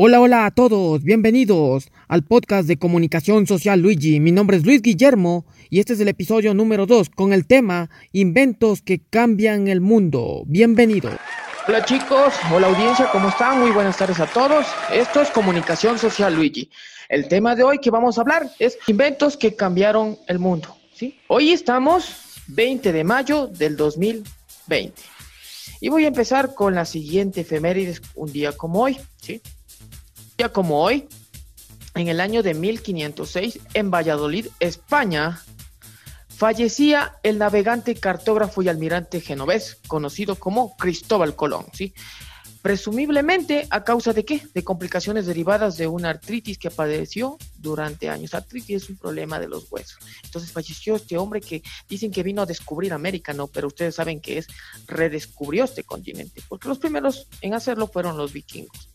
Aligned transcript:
Hola, 0.00 0.20
hola 0.20 0.46
a 0.46 0.52
todos, 0.52 1.02
bienvenidos 1.02 1.90
al 2.06 2.22
podcast 2.22 2.68
de 2.68 2.78
comunicación 2.78 3.48
social 3.48 3.80
Luigi. 3.80 4.20
Mi 4.20 4.30
nombre 4.30 4.56
es 4.56 4.64
Luis 4.64 4.80
Guillermo 4.80 5.44
y 5.70 5.80
este 5.80 5.94
es 5.94 5.98
el 5.98 6.06
episodio 6.06 6.54
número 6.54 6.86
2 6.86 7.10
con 7.10 7.32
el 7.32 7.48
tema 7.48 7.90
Inventos 8.12 8.80
que 8.80 9.00
cambian 9.00 9.66
el 9.66 9.80
mundo. 9.80 10.44
Bienvenido. 10.46 11.10
Hola 11.66 11.84
chicos, 11.84 12.32
hola 12.54 12.68
audiencia, 12.68 13.10
¿cómo 13.10 13.28
están? 13.28 13.58
Muy 13.58 13.72
buenas 13.72 13.96
tardes 13.96 14.20
a 14.20 14.26
todos. 14.26 14.66
Esto 14.94 15.20
es 15.20 15.30
Comunicación 15.30 15.98
Social 15.98 16.32
Luigi. 16.32 16.70
El 17.08 17.26
tema 17.26 17.56
de 17.56 17.64
hoy 17.64 17.78
que 17.80 17.90
vamos 17.90 18.18
a 18.18 18.20
hablar 18.20 18.48
es 18.60 18.78
inventos 18.86 19.36
que 19.36 19.56
cambiaron 19.56 20.16
el 20.28 20.38
mundo. 20.38 20.76
¿sí? 20.94 21.18
Hoy 21.26 21.50
estamos 21.50 22.44
20 22.46 22.92
de 22.92 23.02
mayo 23.02 23.48
del 23.48 23.76
2020. 23.76 24.94
Y 25.80 25.88
voy 25.88 26.04
a 26.04 26.08
empezar 26.08 26.54
con 26.54 26.76
la 26.76 26.84
siguiente 26.84 27.40
efemérides, 27.40 28.00
un 28.14 28.30
día 28.30 28.52
como 28.52 28.82
hoy. 28.82 28.96
¿sí? 29.20 29.42
Día 30.38 30.52
como 30.52 30.84
hoy, 30.84 31.08
en 31.94 32.06
el 32.06 32.20
año 32.20 32.44
de 32.44 32.54
1506, 32.54 33.58
en 33.74 33.90
Valladolid, 33.90 34.46
España, 34.60 35.42
fallecía 36.28 37.16
el 37.24 37.38
navegante, 37.38 37.96
cartógrafo 37.96 38.62
y 38.62 38.68
almirante 38.68 39.20
genovés, 39.20 39.78
conocido 39.88 40.36
como 40.36 40.76
Cristóbal 40.76 41.34
Colón, 41.34 41.66
¿sí? 41.72 41.92
Presumiblemente 42.62 43.66
a 43.70 43.82
causa 43.82 44.12
de 44.12 44.24
qué? 44.24 44.46
De 44.54 44.62
complicaciones 44.62 45.26
derivadas 45.26 45.76
de 45.76 45.88
una 45.88 46.10
artritis 46.10 46.56
que 46.56 46.70
padeció 46.70 47.36
durante 47.56 48.08
años. 48.08 48.34
Artritis 48.34 48.84
es 48.84 48.90
un 48.90 48.96
problema 48.96 49.40
de 49.40 49.48
los 49.48 49.66
huesos. 49.72 49.98
Entonces 50.22 50.52
falleció 50.52 50.94
este 50.94 51.18
hombre 51.18 51.40
que 51.40 51.64
dicen 51.88 52.12
que 52.12 52.22
vino 52.22 52.42
a 52.42 52.46
descubrir 52.46 52.92
América, 52.92 53.32
no, 53.32 53.48
pero 53.48 53.66
ustedes 53.66 53.96
saben 53.96 54.20
que 54.20 54.38
es 54.38 54.46
redescubrió 54.86 55.64
este 55.64 55.82
continente, 55.82 56.42
porque 56.48 56.68
los 56.68 56.78
primeros 56.78 57.26
en 57.40 57.54
hacerlo 57.54 57.88
fueron 57.88 58.16
los 58.16 58.32
vikingos. 58.32 58.87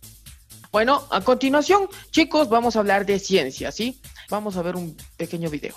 Bueno, 0.73 1.03
a 1.11 1.21
continuación, 1.21 1.88
chicos, 2.09 2.49
vamos 2.49 2.75
a 2.75 2.79
hablar 2.79 3.05
de 3.05 3.19
ciencia, 3.19 3.71
¿sí? 3.71 4.02
Vamos 4.31 4.57
a 4.57 4.63
ver 4.63 4.75
un 4.75 4.97
pequeño 5.17 5.52
video. 5.52 5.75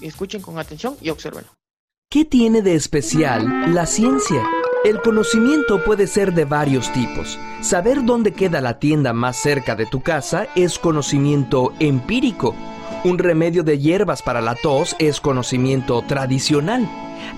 Escuchen 0.00 0.40
con 0.40 0.58
atención 0.58 0.96
y 1.02 1.10
observen. 1.10 1.44
¿Qué 2.10 2.24
tiene 2.24 2.62
de 2.62 2.76
especial 2.76 3.74
la 3.74 3.84
ciencia? 3.84 4.42
El 4.86 5.02
conocimiento 5.02 5.84
puede 5.84 6.06
ser 6.06 6.32
de 6.32 6.46
varios 6.46 6.90
tipos. 6.94 7.38
Saber 7.60 8.02
dónde 8.06 8.32
queda 8.32 8.62
la 8.62 8.78
tienda 8.78 9.12
más 9.12 9.36
cerca 9.36 9.76
de 9.76 9.84
tu 9.84 10.00
casa 10.00 10.48
es 10.56 10.78
conocimiento 10.78 11.74
empírico. 11.78 12.54
Un 13.04 13.18
remedio 13.18 13.64
de 13.64 13.78
hierbas 13.78 14.22
para 14.22 14.40
la 14.40 14.54
tos 14.54 14.96
es 14.98 15.20
conocimiento 15.20 16.00
tradicional. 16.08 16.88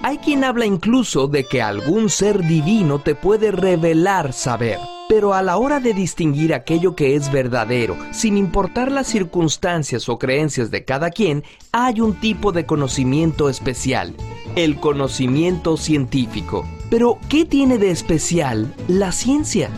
Hay 0.05 0.19
quien 0.19 0.45
habla 0.45 0.65
incluso 0.65 1.27
de 1.27 1.43
que 1.45 1.61
algún 1.61 2.09
ser 2.09 2.41
divino 2.47 3.01
te 3.01 3.17
puede 3.17 3.51
revelar 3.51 4.33
saber. 4.33 4.79
Pero 5.13 5.35
a 5.35 5.43
la 5.43 5.59
hora 5.59 5.79
de 5.79 5.93
distinguir 5.93 6.55
aquello 6.55 6.97
que 6.97 7.15
es 7.17 7.31
verdadero, 7.31 7.99
sin 8.13 8.39
importar 8.39 8.91
las 8.91 9.07
circunstancias 9.09 10.09
o 10.09 10.19
creencias 10.19 10.71
de 10.71 10.87
cada 10.87 11.11
quien, 11.11 11.45
hay 11.71 12.01
un 12.01 12.19
tipo 12.19 12.51
de 12.51 12.65
conocimiento 12.65 13.51
especial, 13.51 14.15
el 14.57 14.77
conocimiento 14.77 15.77
científico. 15.77 16.67
Pero, 16.89 17.19
¿qué 17.29 17.45
tiene 17.45 17.77
de 17.77 17.91
especial 17.91 18.75
la 18.89 19.13
ciencia? 19.13 19.69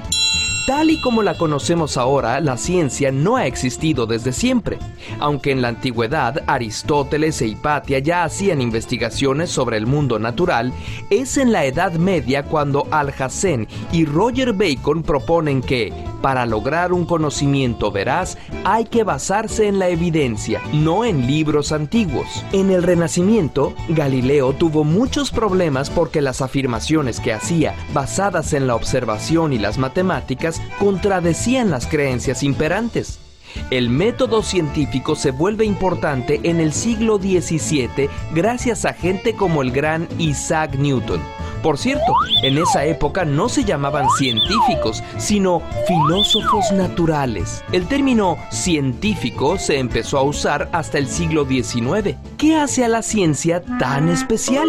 Tal 0.67 0.89
y 0.89 0.99
como 0.99 1.23
la 1.23 1.37
conocemos 1.37 1.99
ahora, 1.99 2.41
la 2.41 2.57
ciencia 2.57 3.13
no 3.13 3.37
ha 3.37 3.47
existido 3.47 4.07
desde 4.07 4.33
siempre. 4.33 4.79
Aunque 5.21 5.51
en 5.51 5.61
la 5.61 5.69
antigüedad 5.69 6.43
Aristóteles 6.47 7.43
e 7.43 7.49
Hipatia 7.49 7.99
ya 7.99 8.25
hacían 8.25 8.63
investigaciones 8.63 9.51
sobre 9.51 9.77
el 9.77 9.87
mundo 9.87 10.19
natural, 10.19 10.73
es 11.11 11.37
en 11.37 11.53
la 11.53 11.67
Edad 11.67 11.93
Media 11.93 12.45
cuando 12.45 12.89
Alhazen 12.91 13.69
y 13.93 14.07
Roger 14.07 14.55
Bacon 14.55 15.03
proponen 15.03 15.61
que, 15.61 15.93
para 16.25 16.47
lograr 16.47 16.95
un 16.95 17.05
conocimiento 17.05 17.93
veraz, 17.93 18.39
hay 18.65 18.87
que 18.87 19.05
basarse 19.05 19.69
en 19.69 19.79
la 19.79 19.89
evidencia, 19.91 20.63
no 20.73 21.05
en 21.05 21.27
libros 21.27 21.71
antiguos. 21.71 22.43
En 22.53 22.71
el 22.71 22.83
Renacimiento, 22.83 23.75
Galileo 23.91 24.55
tuvo 24.55 24.85
muchos 24.85 25.31
problemas 25.31 25.91
porque 25.91 26.23
las 26.23 26.41
afirmaciones 26.41 27.21
que 27.21 27.35
hacía, 27.35 27.75
basadas 27.93 28.55
en 28.55 28.67
la 28.67 28.75
observación 28.75 29.53
y 29.53 29.59
las 29.59 29.77
matemáticas, 29.77 30.63
contradecían 30.79 31.71
las 31.71 31.87
creencias 31.87 32.43
imperantes. 32.43 33.19
El 33.71 33.91
método 33.91 34.43
científico 34.43 35.17
se 35.17 35.31
vuelve 35.31 35.67
importante 35.67 36.41
en 36.45 36.59
el 36.59 36.73
siglo 36.73 37.19
XVII 37.19 38.09
gracias 38.33 38.87
a 38.87 38.95
gente 38.95 39.35
como 39.35 39.61
el 39.61 39.73
gran 39.73 40.09
Isaac 40.19 40.77
Newton. 40.77 41.21
Por 41.65 41.79
cierto, 41.79 42.13
en 42.43 42.59
esa 42.59 42.85
época 42.85 43.25
no 43.25 43.49
se 43.49 43.65
llamaban 43.65 44.07
científicos, 44.19 45.03
sino 45.17 45.63
filósofos 45.89 46.71
naturales. 46.73 47.65
El 47.73 47.89
término 47.89 48.37
científico 48.51 49.57
se 49.57 49.79
empezó 49.79 50.19
a 50.19 50.25
usar 50.25 50.69
hasta 50.73 50.99
el 50.99 51.09
siglo 51.09 51.47
XIX. 51.47 52.19
¿Qué 52.37 52.57
hace 52.57 52.85
a 52.85 52.89
la 52.89 53.01
ciencia 53.01 53.63
tan 53.79 54.11
especial? 54.11 54.69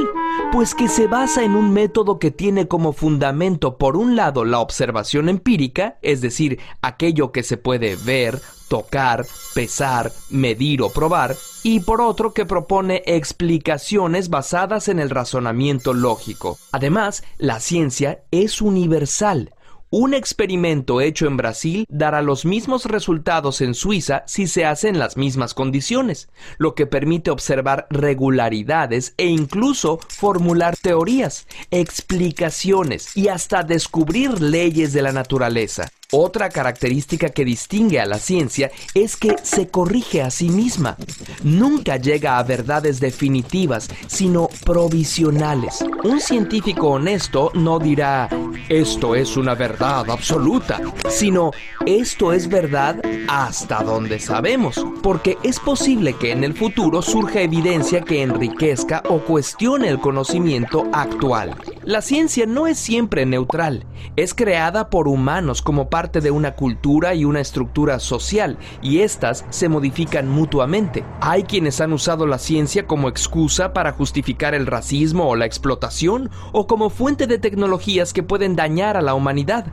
Pues 0.53 0.73
que 0.73 0.88
se 0.88 1.07
basa 1.07 1.44
en 1.44 1.55
un 1.55 1.73
método 1.73 2.17
que 2.17 2.31
tiene 2.31 2.69
como 2.69 2.94
fundamento 2.94 3.78
por 3.78 3.97
un 3.97 4.16
lado 4.16 4.45
la 4.45 4.61
observación 4.61 5.28
empírica, 5.28 5.97
es 6.01 6.22
decir, 6.22 6.59
aquello 6.81 7.34
que 7.34 7.44
se 7.44 7.57
puede 7.57 7.97
ver, 7.97 8.39
tocar, 8.68 9.26
pesar, 9.53 10.12
medir 10.30 10.81
o 10.81 10.90
probar, 10.90 11.36
y 11.64 11.80
por 11.80 12.02
otro 12.02 12.34
que 12.34 12.46
propone 12.46 13.03
explicaciones 13.06 14.30
basadas 14.30 14.88
en 14.88 15.00
el 15.00 15.09
razonamiento 15.09 15.94
lógico. 15.94 16.58
Además, 16.72 17.24
la 17.38 17.59
ciencia 17.59 18.24
es 18.31 18.62
universal. 18.62 19.52
Un 19.98 20.14
experimento 20.14 21.00
hecho 21.00 21.26
en 21.26 21.38
Brasil 21.38 21.86
dará 21.88 22.22
los 22.22 22.44
mismos 22.44 22.86
resultados 22.86 23.62
en 23.62 23.74
Suiza 23.74 24.24
si 24.26 24.46
se 24.46 24.66
hace 24.66 24.90
en 24.90 25.00
las 25.00 25.16
mismas 25.16 25.53
condiciones, 25.53 26.28
lo 26.58 26.76
que 26.76 26.86
permite 26.86 27.32
observar 27.32 27.88
regularidades 27.90 29.14
e 29.18 29.28
incluso 29.28 30.00
formular 30.09 30.76
teorías, 30.76 31.47
explicaciones 31.72 33.16
y 33.16 33.30
hasta 33.30 33.64
descubrir 33.64 34.42
leyes 34.42 34.92
de 34.92 35.03
la 35.03 35.14
naturaleza. 35.14 35.88
Otra 36.11 36.49
característica 36.49 37.29
que 37.29 37.43
distingue 37.43 37.99
a 37.99 38.05
la 38.05 38.19
ciencia 38.19 38.71
es 38.93 39.16
que 39.17 39.35
se 39.41 39.67
corrige 39.67 40.21
a 40.21 40.29
sí 40.29 40.49
misma. 40.49 40.97
Nunca 41.43 41.97
llega 41.97 42.38
a 42.38 42.43
verdades 42.43 42.99
definitivas, 42.99 43.89
sino 44.07 44.49
provisionales. 44.63 45.83
Un 46.03 46.21
científico 46.21 46.89
honesto 46.89 47.51
no 47.55 47.79
dirá, 47.79 48.29
esto 48.69 49.16
es 49.16 49.35
una 49.35 49.55
verdad 49.55 50.09
absoluta, 50.09 50.79
sino, 51.09 51.51
esto 51.85 52.33
es 52.33 52.47
verdad 52.47 53.01
hasta 53.27 53.83
donde 53.83 54.19
sabemos, 54.19 54.85
porque 55.01 55.37
es 55.43 55.59
posible 55.59 56.13
que 56.13 56.31
en 56.31 56.43
el 56.43 56.53
futuro 56.53 57.01
surja 57.01 57.41
evidencia 57.41 58.01
que 58.01 58.22
enriquezca 58.22 59.01
o 59.09 59.19
cuestione 59.19 59.89
el 59.89 59.99
conocimiento 59.99 60.87
actual. 60.93 61.55
La 61.83 62.01
ciencia 62.01 62.45
no 62.45 62.67
es 62.67 62.77
siempre 62.77 63.25
neutral, 63.25 63.85
es 64.16 64.33
creada 64.33 64.89
por 64.89 65.07
humanos 65.07 65.61
como 65.61 65.89
parte 65.95 66.19
de 66.19 66.29
una 66.29 66.56
cultura 66.56 67.16
y 67.16 67.23
una 67.23 67.39
estructura 67.39 68.00
social, 68.00 68.57
y 68.81 69.00
éstas 69.00 69.45
se 69.50 69.69
modifican 69.69 70.28
mutuamente. 70.28 71.06
Hay 71.22 71.44
quienes 71.44 71.79
han 71.79 71.94
usado 71.94 72.28
la 72.28 72.38
ciencia 72.38 72.85
como 72.85 73.07
excusa 73.07 73.72
para 73.72 73.94
justificar 73.94 74.53
el 74.53 74.67
racismo 74.67 75.29
o 75.29 75.38
la 75.38 75.45
explotación, 75.45 76.31
o 76.51 76.67
como 76.67 76.89
fuente 76.89 77.28
de 77.28 77.38
tecnologías 77.38 78.11
que 78.11 78.23
pueden 78.23 78.57
dañar 78.57 78.97
a 78.97 79.01
la 79.01 79.13
humanidad, 79.13 79.67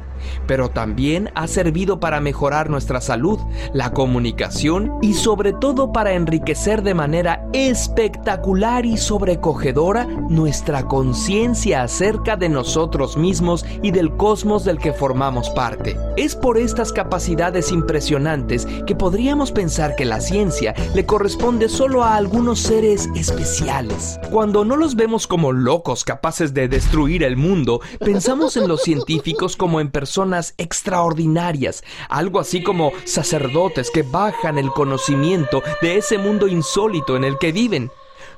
pero 0.47 0.71
también 0.71 1.31
ha 1.35 1.49
servido 1.49 1.99
para 1.99 2.21
mejorar 2.21 2.71
nuestra 2.71 3.01
salud, 3.01 3.41
la 3.73 3.93
comunicación 3.93 4.93
y 5.03 5.15
sobre 5.15 5.53
todo 5.53 5.91
para 5.91 6.13
enriquecer 6.13 6.85
de 6.85 6.95
manera 6.95 7.49
espectacular 7.53 8.87
y 8.87 8.97
sobrecogedora 8.97 10.07
nuestra 10.07 10.87
conciencia 10.87 11.83
acerca 11.83 12.37
de 12.37 12.49
nosotros 12.49 13.17
mismos 13.17 13.65
y 13.83 13.91
del 13.91 14.17
cosmos 14.17 14.65
del 14.65 14.79
que 14.79 14.93
formamos 14.93 15.51
parte. 15.51 15.97
Es 16.17 16.37
por 16.37 16.59
estas 16.59 16.93
capacidades 16.93 17.73
impresionantes 17.73 18.67
que 18.87 18.95
podríamos 18.95 19.51
pensar 19.51 19.97
que 19.97 20.05
la 20.05 20.21
ciencia 20.21 20.75
le 20.95 21.07
corresponde 21.07 21.71
solo 21.71 22.05
a 22.05 22.17
algunos 22.17 22.61
seres 22.61 23.09
especiales. 23.17 24.21
Cuando 24.31 24.65
no 24.65 24.77
los 24.77 24.95
vemos 24.95 25.27
como 25.27 25.53
locos 25.53 26.05
capaces 26.05 26.53
de 26.53 26.69
destruir 26.69 27.23
el 27.23 27.39
mundo, 27.39 27.81
pensamos 27.99 28.59
en 28.59 28.69
los 28.69 28.83
científicos 28.83 29.57
como 29.57 29.81
en 29.81 29.91
personas 29.91 30.55
extraordinarias, 30.59 31.83
algo 32.11 32.41
así 32.41 32.63
como 32.63 32.93
sacerdotes 33.05 33.91
que 33.91 34.03
bajan 34.03 34.59
el 34.59 34.71
conocimiento 34.71 35.63
de 35.81 35.97
ese 35.97 36.19
mundo 36.19 36.47
insólito 36.47 37.17
en 37.17 37.25
el 37.25 37.39
que 37.39 37.53
viven. 37.53 37.91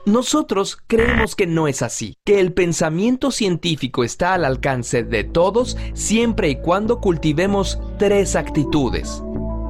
Nosotros 0.07 0.77
creemos 0.87 1.35
que 1.35 1.47
no 1.47 1.67
es 1.67 1.81
así, 1.81 2.19
que 2.27 2.39
el 2.39 2.53
pensamiento 2.53 3.31
científico 3.31 4.05
está 4.05 4.35
al 4.35 4.45
alcance 4.45 5.03
de 5.03 5.25
todos 5.25 5.79
siempre 5.95 6.51
y 6.51 6.57
cuando 6.57 7.01
cultivemos 7.01 7.81
tres 7.99 8.37
actitudes. 8.37 9.23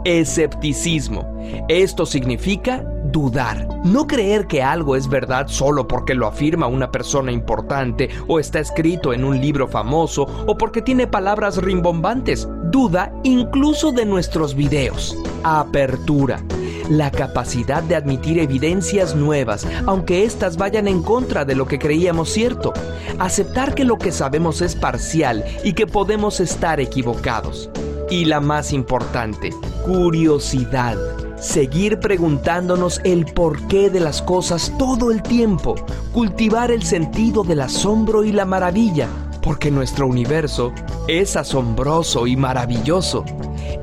Escepticismo. 0.05 1.39
Esto 1.69 2.05
significa 2.05 2.85
dudar. 3.13 3.69
No 3.85 4.09
creer 4.09 4.49
que 4.49 4.61
algo 4.61 4.97
es 4.97 5.09
verdad 5.09 5.47
solo 5.47 5.87
porque 5.87 6.15
lo 6.15 6.27
afirma 6.27 6.67
una 6.67 6.91
persona 6.91 7.31
importante 7.31 8.11
o 8.27 8.41
está 8.41 8.59
escrito 8.59 9.13
en 9.13 9.25
un 9.25 9.41
libro 9.41 9.69
famoso 9.69 10.23
o 10.49 10.59
porque 10.59 10.83
tiene 10.83 11.07
palabras 11.07 11.59
rimbombantes. 11.59 12.49
Duda 12.73 13.15
incluso 13.23 13.93
de 13.93 14.05
nuestros 14.05 14.57
videos. 14.57 15.17
Apertura 15.45 16.43
la 16.89 17.11
capacidad 17.11 17.83
de 17.83 17.97
admitir 17.97 18.39
evidencias 18.39 19.15
nuevas, 19.15 19.67
aunque 19.87 20.25
éstas 20.25 20.57
vayan 20.57 20.89
en 20.89 21.03
contra 21.03 21.45
de 21.45 21.55
lo 21.55 21.67
que 21.67 21.79
creíamos 21.79 22.31
cierto. 22.31 22.73
Aceptar 23.19 23.75
que 23.75 23.85
lo 23.85 23.99
que 23.99 24.13
sabemos 24.13 24.61
es 24.61 24.75
parcial 24.75 25.45
y 25.65 25.73
que 25.73 25.87
podemos 25.87 26.41
estar 26.41 26.81
equivocados. 26.81 27.71
Y 28.11 28.27
la 28.27 28.41
más 28.41 28.73
importante, 28.73 29.51
curiosidad. 29.85 30.97
Seguir 31.39 32.01
preguntándonos 32.01 33.01
el 33.05 33.27
porqué 33.27 33.91
de 33.91 34.01
las 34.01 34.23
cosas 34.23 34.73
todo 34.79 35.11
el 35.11 35.23
tiempo. 35.23 35.75
Cultivar 36.13 36.71
el 36.71 36.83
sentido 36.83 37.45
del 37.45 37.61
asombro 37.61 38.25
y 38.25 38.33
la 38.33 38.45
maravilla. 38.45 39.09
Porque 39.43 39.71
nuestro 39.71 40.07
universo 40.07 40.73
es 41.07 41.37
asombroso 41.37 42.27
y 42.27 42.37
maravilloso. 42.37 43.25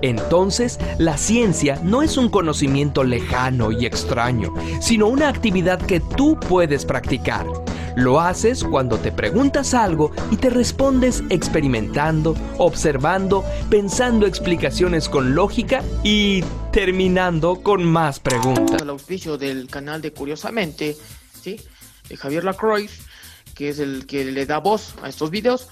Entonces, 0.02 0.80
la 0.98 1.18
ciencia 1.18 1.80
no 1.84 2.02
es 2.02 2.18
un 2.18 2.30
conocimiento 2.30 3.04
lejano 3.04 3.72
y 3.72 3.86
extraño, 3.86 4.54
sino 4.80 5.08
una 5.08 5.30
actividad 5.30 5.82
que 5.82 6.00
tú 6.00 6.40
puedes 6.40 6.86
practicar. 6.86 7.46
Lo 7.96 8.22
haces 8.22 8.64
cuando 8.64 8.98
te 8.98 9.12
preguntas 9.12 9.74
algo 9.74 10.12
y 10.32 10.38
te 10.38 10.50
respondes 10.50 11.24
experimentando, 11.30 12.36
observando, 12.58 13.44
pensando 13.70 14.26
explicaciones 14.26 15.10
con 15.10 15.36
lógica 15.36 15.84
y 16.04 16.42
terminando 16.72 17.62
con 17.62 17.84
más 17.84 18.20
preguntas. 18.20 18.82
El 18.82 18.90
auspicio 18.90 19.38
del 19.38 19.68
canal 19.68 20.02
de 20.02 20.14
Curiosamente, 20.14 20.96
¿sí? 21.42 21.60
De 22.08 22.16
Javier 22.16 22.46
Lacroix, 22.46 22.90
que 23.56 23.70
es 23.70 23.80
el 23.80 24.06
que 24.06 24.24
le 24.26 24.46
da 24.46 24.60
voz 24.60 24.96
a 25.04 25.10
estos 25.10 25.30
videos. 25.30 25.68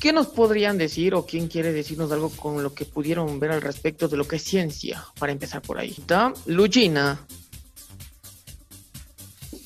¿Qué 0.00 0.12
nos 0.12 0.28
podrían 0.28 0.78
decir 0.78 1.14
o 1.14 1.26
quién 1.26 1.48
quiere 1.48 1.72
decirnos 1.72 2.12
algo 2.12 2.30
con 2.30 2.62
lo 2.62 2.72
que 2.72 2.84
pudieron 2.84 3.40
ver 3.40 3.50
al 3.50 3.62
respecto 3.62 4.06
de 4.06 4.16
lo 4.16 4.28
que 4.28 4.36
es 4.36 4.44
ciencia? 4.44 5.04
Para 5.18 5.32
empezar 5.32 5.60
por 5.60 5.78
ahí. 5.78 5.94
¿Está? 5.98 6.32
Lugina. 6.46 7.20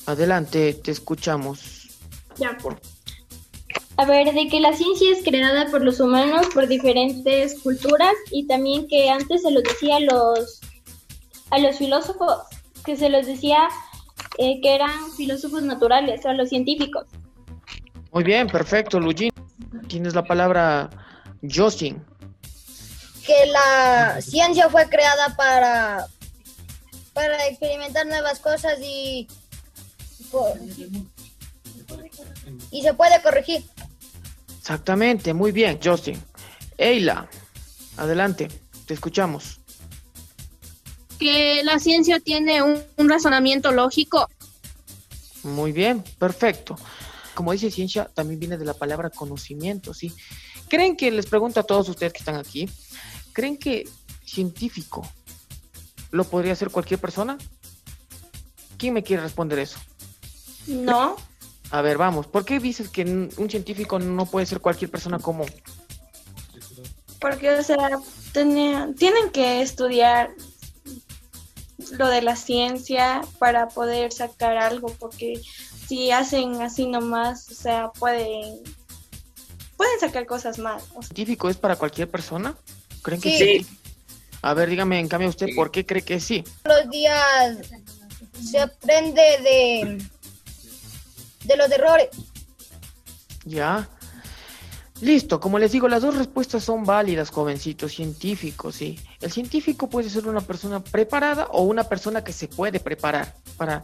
Adelante, 0.06 0.72
te 0.74 0.90
escuchamos. 0.90 1.90
Ya. 2.38 2.56
A 3.98 4.06
ver, 4.06 4.32
de 4.32 4.48
que 4.48 4.58
la 4.58 4.72
ciencia 4.72 5.12
es 5.12 5.22
creada 5.22 5.70
por 5.70 5.84
los 5.84 6.00
humanos, 6.00 6.46
por 6.54 6.66
diferentes 6.66 7.60
culturas 7.60 8.14
y 8.30 8.46
también 8.46 8.88
que 8.88 9.10
antes 9.10 9.42
se 9.42 9.50
los 9.50 9.62
decía 9.62 9.96
a 9.96 10.00
los, 10.00 10.60
a 11.50 11.58
los 11.58 11.76
filósofos, 11.76 12.38
que 12.86 12.96
se 12.96 13.10
los 13.10 13.26
decía 13.26 13.68
eh, 14.38 14.60
que 14.62 14.74
eran 14.74 15.12
filósofos 15.14 15.62
naturales, 15.62 16.24
a 16.24 16.32
los 16.32 16.48
científicos. 16.48 17.04
Muy 18.12 18.24
bien, 18.24 18.46
perfecto, 18.46 18.98
Lugina. 18.98 19.41
Tienes 19.88 20.14
la 20.14 20.24
palabra 20.24 20.90
Justin. 21.42 22.02
Que 23.24 23.46
la 23.46 24.20
ciencia 24.20 24.68
fue 24.68 24.88
creada 24.88 25.34
para, 25.36 26.06
para 27.12 27.46
experimentar 27.46 28.06
nuevas 28.06 28.40
cosas 28.40 28.78
y, 28.82 29.28
y 32.70 32.82
se 32.82 32.94
puede 32.94 33.22
corregir. 33.22 33.64
Exactamente, 34.58 35.32
muy 35.34 35.52
bien, 35.52 35.78
Justin. 35.82 36.22
Eila, 36.78 37.28
adelante, 37.96 38.48
te 38.86 38.94
escuchamos. 38.94 39.60
Que 41.18 41.62
la 41.64 41.78
ciencia 41.78 42.18
tiene 42.18 42.62
un, 42.62 42.82
un 42.96 43.08
razonamiento 43.08 43.70
lógico. 43.70 44.28
Muy 45.44 45.72
bien, 45.72 46.02
perfecto 46.18 46.76
como 47.34 47.52
dice 47.52 47.70
ciencia, 47.70 48.10
también 48.14 48.40
viene 48.40 48.58
de 48.58 48.64
la 48.64 48.74
palabra 48.74 49.10
conocimiento, 49.10 49.94
¿sí? 49.94 50.12
¿Creen 50.68 50.96
que, 50.96 51.10
les 51.10 51.26
pregunto 51.26 51.60
a 51.60 51.62
todos 51.62 51.88
ustedes 51.88 52.12
que 52.12 52.18
están 52.18 52.36
aquí, 52.36 52.68
¿creen 53.32 53.56
que 53.56 53.88
científico 54.24 55.06
lo 56.10 56.24
podría 56.24 56.52
hacer 56.52 56.70
cualquier 56.70 57.00
persona? 57.00 57.38
¿Quién 58.76 58.94
me 58.94 59.02
quiere 59.02 59.22
responder 59.22 59.58
eso? 59.58 59.78
No. 60.66 61.16
A 61.70 61.82
ver, 61.82 61.96
vamos, 61.96 62.26
¿por 62.26 62.44
qué 62.44 62.60
dices 62.60 62.88
que 62.88 63.02
un 63.02 63.50
científico 63.50 63.98
no 63.98 64.26
puede 64.26 64.46
ser 64.46 64.60
cualquier 64.60 64.90
persona 64.90 65.18
común? 65.18 65.50
Porque, 67.18 67.50
o 67.50 67.62
sea, 67.62 67.98
tienen 68.32 69.30
que 69.32 69.62
estudiar 69.62 70.34
lo 71.92 72.08
de 72.08 72.22
la 72.22 72.36
ciencia 72.36 73.22
para 73.38 73.68
poder 73.68 74.12
sacar 74.12 74.56
algo, 74.56 74.88
porque 74.98 75.40
si 75.92 76.10
hacen 76.10 76.62
así 76.62 76.86
nomás, 76.86 77.50
o 77.50 77.54
sea, 77.54 77.90
pueden, 77.90 78.62
pueden 79.76 80.00
sacar 80.00 80.24
cosas 80.24 80.58
más. 80.58 80.84
¿Científico 81.02 81.50
es 81.50 81.58
para 81.58 81.76
cualquier 81.76 82.10
persona? 82.10 82.56
¿Creen 83.02 83.20
que 83.20 83.60
sí? 83.60 83.66
A 84.40 84.54
ver, 84.54 84.70
dígame 84.70 84.98
en 84.98 85.06
cambio 85.06 85.28
usted, 85.28 85.48
¿por 85.54 85.70
qué 85.70 85.84
cree 85.84 86.00
que 86.00 86.18
sí? 86.18 86.44
Los 86.64 86.88
días 86.88 87.58
se 88.42 88.58
aprende 88.58 89.20
de, 89.20 90.02
de 91.44 91.56
los 91.58 91.70
errores. 91.70 92.08
Ya. 93.44 93.86
Listo, 95.02 95.40
como 95.40 95.58
les 95.58 95.72
digo, 95.72 95.88
las 95.88 96.00
dos 96.00 96.16
respuestas 96.16 96.64
son 96.64 96.84
válidas, 96.84 97.28
jovencitos, 97.28 97.92
científicos, 97.92 98.76
sí. 98.76 98.98
El 99.20 99.30
científico 99.30 99.90
puede 99.90 100.08
ser 100.08 100.26
una 100.26 100.40
persona 100.40 100.82
preparada 100.82 101.48
o 101.50 101.64
una 101.64 101.84
persona 101.84 102.24
que 102.24 102.32
se 102.32 102.48
puede 102.48 102.80
preparar 102.80 103.34
para 103.58 103.82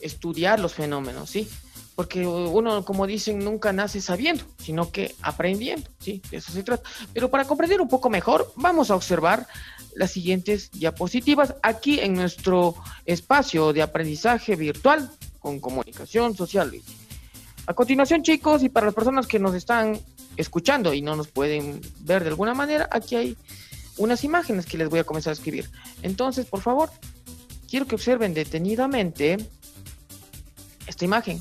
estudiar 0.00 0.60
los 0.60 0.74
fenómenos, 0.74 1.30
¿sí? 1.30 1.48
Porque 1.94 2.26
uno, 2.26 2.84
como 2.84 3.06
dicen, 3.06 3.40
nunca 3.40 3.72
nace 3.72 4.00
sabiendo, 4.00 4.44
sino 4.58 4.92
que 4.92 5.16
aprendiendo, 5.20 5.90
¿sí? 5.98 6.22
De 6.30 6.36
eso 6.36 6.52
se 6.52 6.62
trata. 6.62 6.88
Pero 7.12 7.28
para 7.28 7.44
comprender 7.44 7.80
un 7.80 7.88
poco 7.88 8.08
mejor, 8.08 8.52
vamos 8.56 8.90
a 8.90 8.94
observar 8.94 9.48
las 9.96 10.12
siguientes 10.12 10.70
diapositivas 10.70 11.56
aquí 11.62 11.98
en 11.98 12.14
nuestro 12.14 12.76
espacio 13.04 13.72
de 13.72 13.82
aprendizaje 13.82 14.54
virtual 14.54 15.10
con 15.40 15.58
comunicación 15.58 16.36
social. 16.36 16.72
A 17.66 17.74
continuación, 17.74 18.22
chicos, 18.22 18.62
y 18.62 18.68
para 18.68 18.86
las 18.86 18.94
personas 18.94 19.26
que 19.26 19.38
nos 19.38 19.54
están 19.54 20.00
escuchando 20.36 20.94
y 20.94 21.02
no 21.02 21.16
nos 21.16 21.28
pueden 21.28 21.80
ver 22.00 22.22
de 22.22 22.30
alguna 22.30 22.54
manera, 22.54 22.88
aquí 22.92 23.16
hay 23.16 23.36
unas 23.96 24.24
imágenes 24.24 24.64
que 24.66 24.78
les 24.78 24.88
voy 24.88 25.00
a 25.00 25.04
comenzar 25.04 25.32
a 25.32 25.34
escribir. 25.34 25.68
Entonces, 26.02 26.46
por 26.46 26.60
favor, 26.60 26.90
quiero 27.68 27.86
que 27.86 27.96
observen 27.96 28.34
detenidamente 28.34 29.36
esta 30.88 31.04
imagen. 31.04 31.40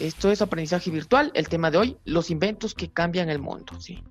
Esto 0.00 0.30
es 0.30 0.42
aprendizaje 0.42 0.90
virtual, 0.90 1.30
el 1.34 1.48
tema 1.48 1.70
de 1.70 1.78
hoy, 1.78 1.96
los 2.04 2.30
inventos 2.30 2.74
que 2.74 2.88
cambian 2.88 3.30
el 3.30 3.38
mundo, 3.38 3.80
¿sí? 3.80 4.02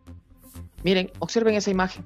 Miren, 0.83 1.11
observen 1.19 1.55
esa 1.55 1.69
imagen. 1.69 2.05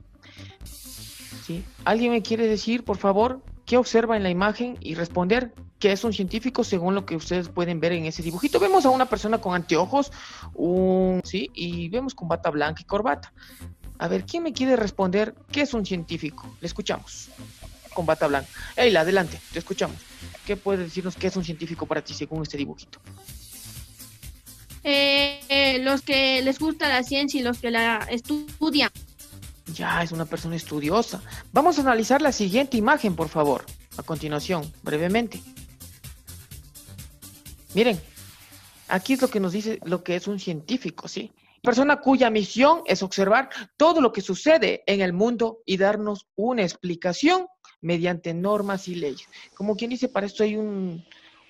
¿Sí? 1.46 1.64
¿Alguien 1.84 2.12
me 2.12 2.24
quiere 2.24 2.48
decir, 2.48 2.84
por 2.84 2.98
favor, 2.98 3.42
qué 3.66 3.78
observa 3.78 4.18
en 4.18 4.24
la 4.24 4.30
imagen 4.30 4.78
y 4.82 4.96
responder 4.96 5.54
que 5.78 5.92
es 5.92 6.04
un 6.04 6.14
científico 6.14 6.64
según 6.64 6.96
lo 6.96 7.06
que 7.06 7.16
ustedes 7.16 7.50
pueden 7.50 7.80
ver 7.80 7.92
en 7.92 8.06
ese 8.06 8.24
dibujito? 8.24 8.60
Vemos 8.60 8.86
a 8.86 8.90
una 8.90 9.06
persona 9.06 9.38
con 9.38 9.54
anteojos, 9.54 10.12
un, 10.56 11.22
¿sí? 11.24 11.52
Y 11.54 11.90
vemos 11.90 12.16
con 12.16 12.28
bata 12.28 12.50
blanca 12.50 12.82
y 12.82 12.86
corbata. 12.86 13.32
A 14.00 14.08
ver, 14.08 14.26
¿quién 14.26 14.44
me 14.44 14.54
quiere 14.54 14.76
responder 14.76 15.36
qué 15.52 15.62
es 15.62 15.74
un 15.74 15.86
científico? 15.86 16.56
Le 16.60 16.68
escuchamos. 16.68 17.30
Con 17.96 18.06
bata 18.06 18.28
blanca. 18.28 18.50
Eila, 18.76 19.02
adelante, 19.02 19.40
te 19.52 19.60
escuchamos. 19.60 19.98
¿Qué 20.46 20.58
puede 20.58 20.84
decirnos 20.84 21.16
qué 21.16 21.28
es 21.28 21.36
un 21.36 21.44
científico 21.44 21.88
para 21.88 22.04
ti 22.04 22.14
según 22.14 22.44
este 22.44 22.58
dibujito? 22.58 23.00
Eh, 24.84 25.40
eh, 25.50 25.80
los 25.80 26.02
que 26.02 26.44
les 26.44 26.60
gusta 26.60 26.90
la 26.90 27.02
ciencia 27.02 27.40
y 27.40 27.44
los 27.44 27.58
que 27.58 27.72
la 27.72 28.06
estudian. 28.12 28.92
Ya, 29.74 30.04
es 30.04 30.12
una 30.12 30.26
persona 30.26 30.56
estudiosa. 30.58 31.24
Vamos 31.54 31.80
a 31.80 31.82
analizar 31.82 32.22
la 32.22 32.32
siguiente 32.32 32.78
imagen, 32.78 33.16
por 33.16 33.30
favor. 33.30 33.66
A 33.98 34.04
continuación, 34.04 34.70
brevemente. 34.84 35.42
Miren, 37.74 38.00
aquí 38.90 39.14
es 39.14 39.22
lo 39.22 39.30
que 39.30 39.40
nos 39.40 39.54
dice 39.54 39.80
lo 39.86 40.04
que 40.04 40.18
es 40.18 40.28
un 40.28 40.40
científico, 40.40 41.08
¿sí? 41.08 41.32
Persona 41.64 42.02
cuya 42.02 42.30
misión 42.30 42.82
es 42.86 43.02
observar 43.02 43.50
todo 43.78 44.02
lo 44.02 44.12
que 44.12 44.22
sucede 44.22 44.84
en 44.86 45.02
el 45.02 45.14
mundo 45.14 45.62
y 45.66 45.78
darnos 45.78 46.28
una 46.36 46.62
explicación 46.62 47.48
mediante 47.86 48.34
normas 48.34 48.88
y 48.88 48.96
leyes. 48.96 49.28
Como 49.54 49.76
quien 49.76 49.92
dice, 49.92 50.10
para 50.10 50.26
esto 50.26 50.44
hay 50.44 50.56
un, 50.56 51.06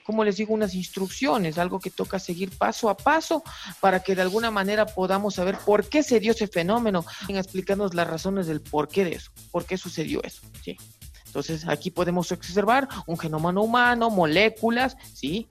como 0.05 0.23
les 0.23 0.35
digo, 0.35 0.53
unas 0.53 0.75
instrucciones, 0.75 1.57
algo 1.57 1.79
que 1.79 1.89
toca 1.89 2.19
seguir 2.19 2.51
paso 2.55 2.89
a 2.89 2.97
paso 2.97 3.41
para 3.79 4.01
que 4.01 4.15
de 4.15 4.21
alguna 4.21 4.51
manera 4.51 4.85
podamos 4.85 5.35
saber 5.35 5.57
por 5.65 5.87
qué 5.87 6.03
se 6.03 6.19
dio 6.19 6.33
ese 6.33 6.47
fenómeno, 6.47 7.05
en 7.29 7.37
explicarnos 7.37 7.93
las 7.93 8.07
razones 8.07 8.47
del 8.47 8.61
por 8.61 8.89
qué 8.89 9.05
de 9.05 9.13
eso, 9.13 9.31
por 9.49 9.65
qué 9.65 9.77
sucedió 9.77 10.21
eso, 10.23 10.41
¿sí? 10.61 10.77
Entonces, 11.25 11.67
aquí 11.67 11.89
podemos 11.89 12.31
observar 12.31 12.87
un 13.07 13.17
genoma 13.17 13.49
humano, 13.49 14.09
moléculas, 14.09 14.95
¿sí? 15.13 15.47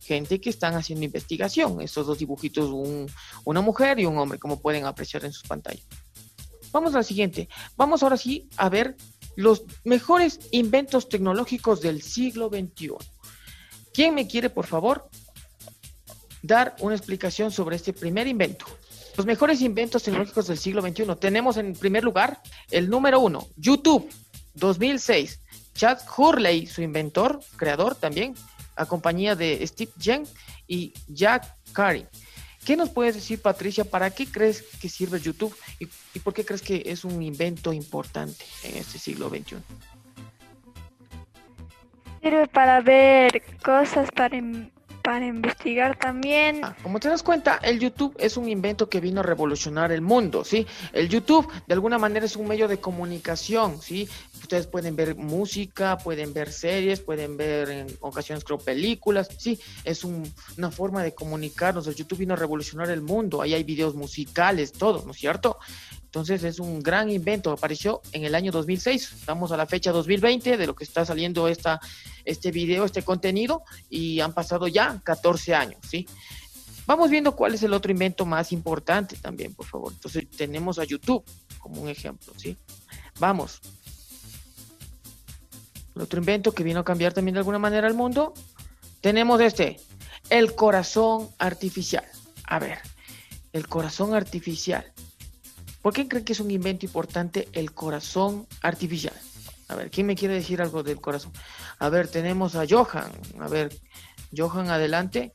Gente 0.00 0.40
que 0.40 0.50
están 0.50 0.74
haciendo 0.74 1.04
investigación. 1.04 1.80
Estos 1.80 2.06
dos 2.06 2.18
dibujitos, 2.18 2.70
una 3.44 3.60
mujer 3.60 4.00
y 4.00 4.06
un 4.06 4.18
hombre, 4.18 4.38
como 4.38 4.60
pueden 4.60 4.86
apreciar 4.86 5.24
en 5.24 5.32
sus 5.32 5.44
pantallas. 5.44 5.86
Vamos 6.72 6.94
a 6.94 6.98
la 6.98 7.02
siguiente. 7.04 7.48
Vamos 7.76 8.02
ahora 8.02 8.16
sí 8.16 8.48
a 8.56 8.68
ver 8.68 8.96
los 9.38 9.62
mejores 9.84 10.40
inventos 10.50 11.08
tecnológicos 11.08 11.80
del 11.80 12.02
siglo 12.02 12.48
XXI. 12.48 12.94
¿Quién 13.94 14.16
me 14.16 14.26
quiere, 14.26 14.50
por 14.50 14.66
favor, 14.66 15.08
dar 16.42 16.74
una 16.80 16.96
explicación 16.96 17.52
sobre 17.52 17.76
este 17.76 17.92
primer 17.92 18.26
invento? 18.26 18.66
Los 19.16 19.26
mejores 19.26 19.60
inventos 19.60 20.02
tecnológicos 20.02 20.48
del 20.48 20.58
siglo 20.58 20.82
XXI. 20.82 21.14
Tenemos 21.20 21.56
en 21.56 21.74
primer 21.74 22.02
lugar 22.02 22.40
el 22.72 22.90
número 22.90 23.20
uno, 23.20 23.46
YouTube, 23.56 24.10
2006. 24.54 25.40
Chad 25.72 26.00
Hurley, 26.16 26.66
su 26.66 26.82
inventor, 26.82 27.38
creador 27.54 27.94
también, 27.94 28.34
a 28.74 28.86
compañía 28.86 29.36
de 29.36 29.64
Steve 29.64 29.92
Jen 30.00 30.24
y 30.66 30.92
Jack 31.06 31.54
Carey. 31.72 32.08
¿Qué 32.68 32.76
nos 32.76 32.90
puedes 32.90 33.14
decir, 33.14 33.40
Patricia? 33.40 33.82
¿Para 33.82 34.10
qué 34.10 34.26
crees 34.26 34.60
que 34.60 34.90
sirve 34.90 35.18
YouTube 35.18 35.56
y, 35.78 35.86
por 36.18 36.34
qué 36.34 36.44
crees 36.44 36.60
que 36.60 36.82
es 36.84 37.02
un 37.02 37.22
invento 37.22 37.72
importante 37.72 38.44
en 38.62 38.76
este 38.76 38.98
siglo 38.98 39.30
XXI? 39.30 39.56
Sirve 42.20 42.46
para 42.48 42.82
ver 42.82 43.42
cosas, 43.64 44.10
para, 44.10 44.36
para 45.08 45.24
investigar 45.24 45.96
también. 45.96 46.62
Ah, 46.62 46.76
como 46.82 47.00
te 47.00 47.08
das 47.08 47.22
cuenta, 47.22 47.58
el 47.62 47.80
YouTube 47.80 48.14
es 48.18 48.36
un 48.36 48.46
invento 48.46 48.90
que 48.90 49.00
vino 49.00 49.20
a 49.20 49.22
revolucionar 49.22 49.90
el 49.90 50.02
mundo, 50.02 50.44
¿sí? 50.44 50.66
El 50.92 51.08
YouTube 51.08 51.50
de 51.66 51.72
alguna 51.72 51.96
manera 51.96 52.26
es 52.26 52.36
un 52.36 52.46
medio 52.46 52.68
de 52.68 52.78
comunicación, 52.78 53.80
¿sí? 53.80 54.06
Ustedes 54.38 54.66
pueden 54.66 54.96
ver 54.96 55.16
música, 55.16 55.96
pueden 55.96 56.34
ver 56.34 56.52
series, 56.52 57.00
pueden 57.00 57.38
ver 57.38 57.70
en 57.70 57.86
ocasiones 58.00 58.44
creo 58.44 58.58
películas, 58.58 59.30
sí, 59.38 59.58
es 59.82 60.04
una 60.04 60.70
forma 60.70 61.02
de 61.02 61.14
comunicarnos. 61.14 61.86
El 61.86 61.94
YouTube 61.94 62.18
vino 62.18 62.34
a 62.34 62.36
revolucionar 62.36 62.90
el 62.90 63.00
mundo, 63.00 63.40
ahí 63.40 63.54
hay 63.54 63.64
videos 63.64 63.94
musicales, 63.94 64.72
todo, 64.72 65.06
¿no 65.06 65.12
es 65.12 65.16
cierto? 65.16 65.56
Entonces 66.08 66.42
es 66.42 66.58
un 66.58 66.82
gran 66.82 67.10
invento, 67.10 67.52
apareció 67.52 68.00
en 68.12 68.24
el 68.24 68.34
año 68.34 68.50
2006, 68.50 69.12
estamos 69.20 69.52
a 69.52 69.58
la 69.58 69.66
fecha 69.66 69.92
2020 69.92 70.56
de 70.56 70.66
lo 70.66 70.74
que 70.74 70.84
está 70.84 71.04
saliendo 71.04 71.48
esta, 71.48 71.80
este 72.24 72.50
video, 72.50 72.86
este 72.86 73.02
contenido, 73.02 73.62
y 73.90 74.20
han 74.20 74.32
pasado 74.32 74.68
ya 74.68 74.98
14 75.04 75.54
años, 75.54 75.80
¿sí? 75.86 76.06
Vamos 76.86 77.10
viendo 77.10 77.36
cuál 77.36 77.52
es 77.52 77.62
el 77.62 77.74
otro 77.74 77.92
invento 77.92 78.24
más 78.24 78.52
importante 78.52 79.16
también, 79.16 79.54
por 79.54 79.66
favor. 79.66 79.92
Entonces 79.92 80.26
tenemos 80.34 80.78
a 80.78 80.84
YouTube 80.84 81.22
como 81.58 81.82
un 81.82 81.90
ejemplo, 81.90 82.32
¿sí? 82.38 82.56
Vamos. 83.18 83.60
El 85.94 86.00
otro 86.00 86.20
invento 86.20 86.52
que 86.52 86.64
vino 86.64 86.80
a 86.80 86.84
cambiar 86.84 87.12
también 87.12 87.34
de 87.34 87.40
alguna 87.40 87.58
manera 87.58 87.86
el 87.86 87.92
mundo, 87.92 88.32
tenemos 89.02 89.42
este, 89.42 89.78
el 90.30 90.54
corazón 90.54 91.28
artificial. 91.38 92.06
A 92.44 92.58
ver, 92.58 92.78
el 93.52 93.68
corazón 93.68 94.14
artificial. 94.14 94.90
¿Por 95.82 95.92
qué 95.92 96.08
creen 96.08 96.24
que 96.24 96.32
es 96.32 96.40
un 96.40 96.50
invento 96.50 96.86
importante 96.86 97.48
el 97.52 97.72
corazón 97.72 98.46
artificial? 98.62 99.14
A 99.68 99.74
ver, 99.74 99.90
¿quién 99.90 100.06
me 100.06 100.16
quiere 100.16 100.34
decir 100.34 100.60
algo 100.62 100.82
del 100.82 101.00
corazón? 101.00 101.32
A 101.78 101.88
ver, 101.88 102.08
tenemos 102.08 102.54
a 102.56 102.64
Johan. 102.68 103.12
A 103.38 103.48
ver, 103.48 103.76
Johan, 104.36 104.70
adelante. 104.70 105.32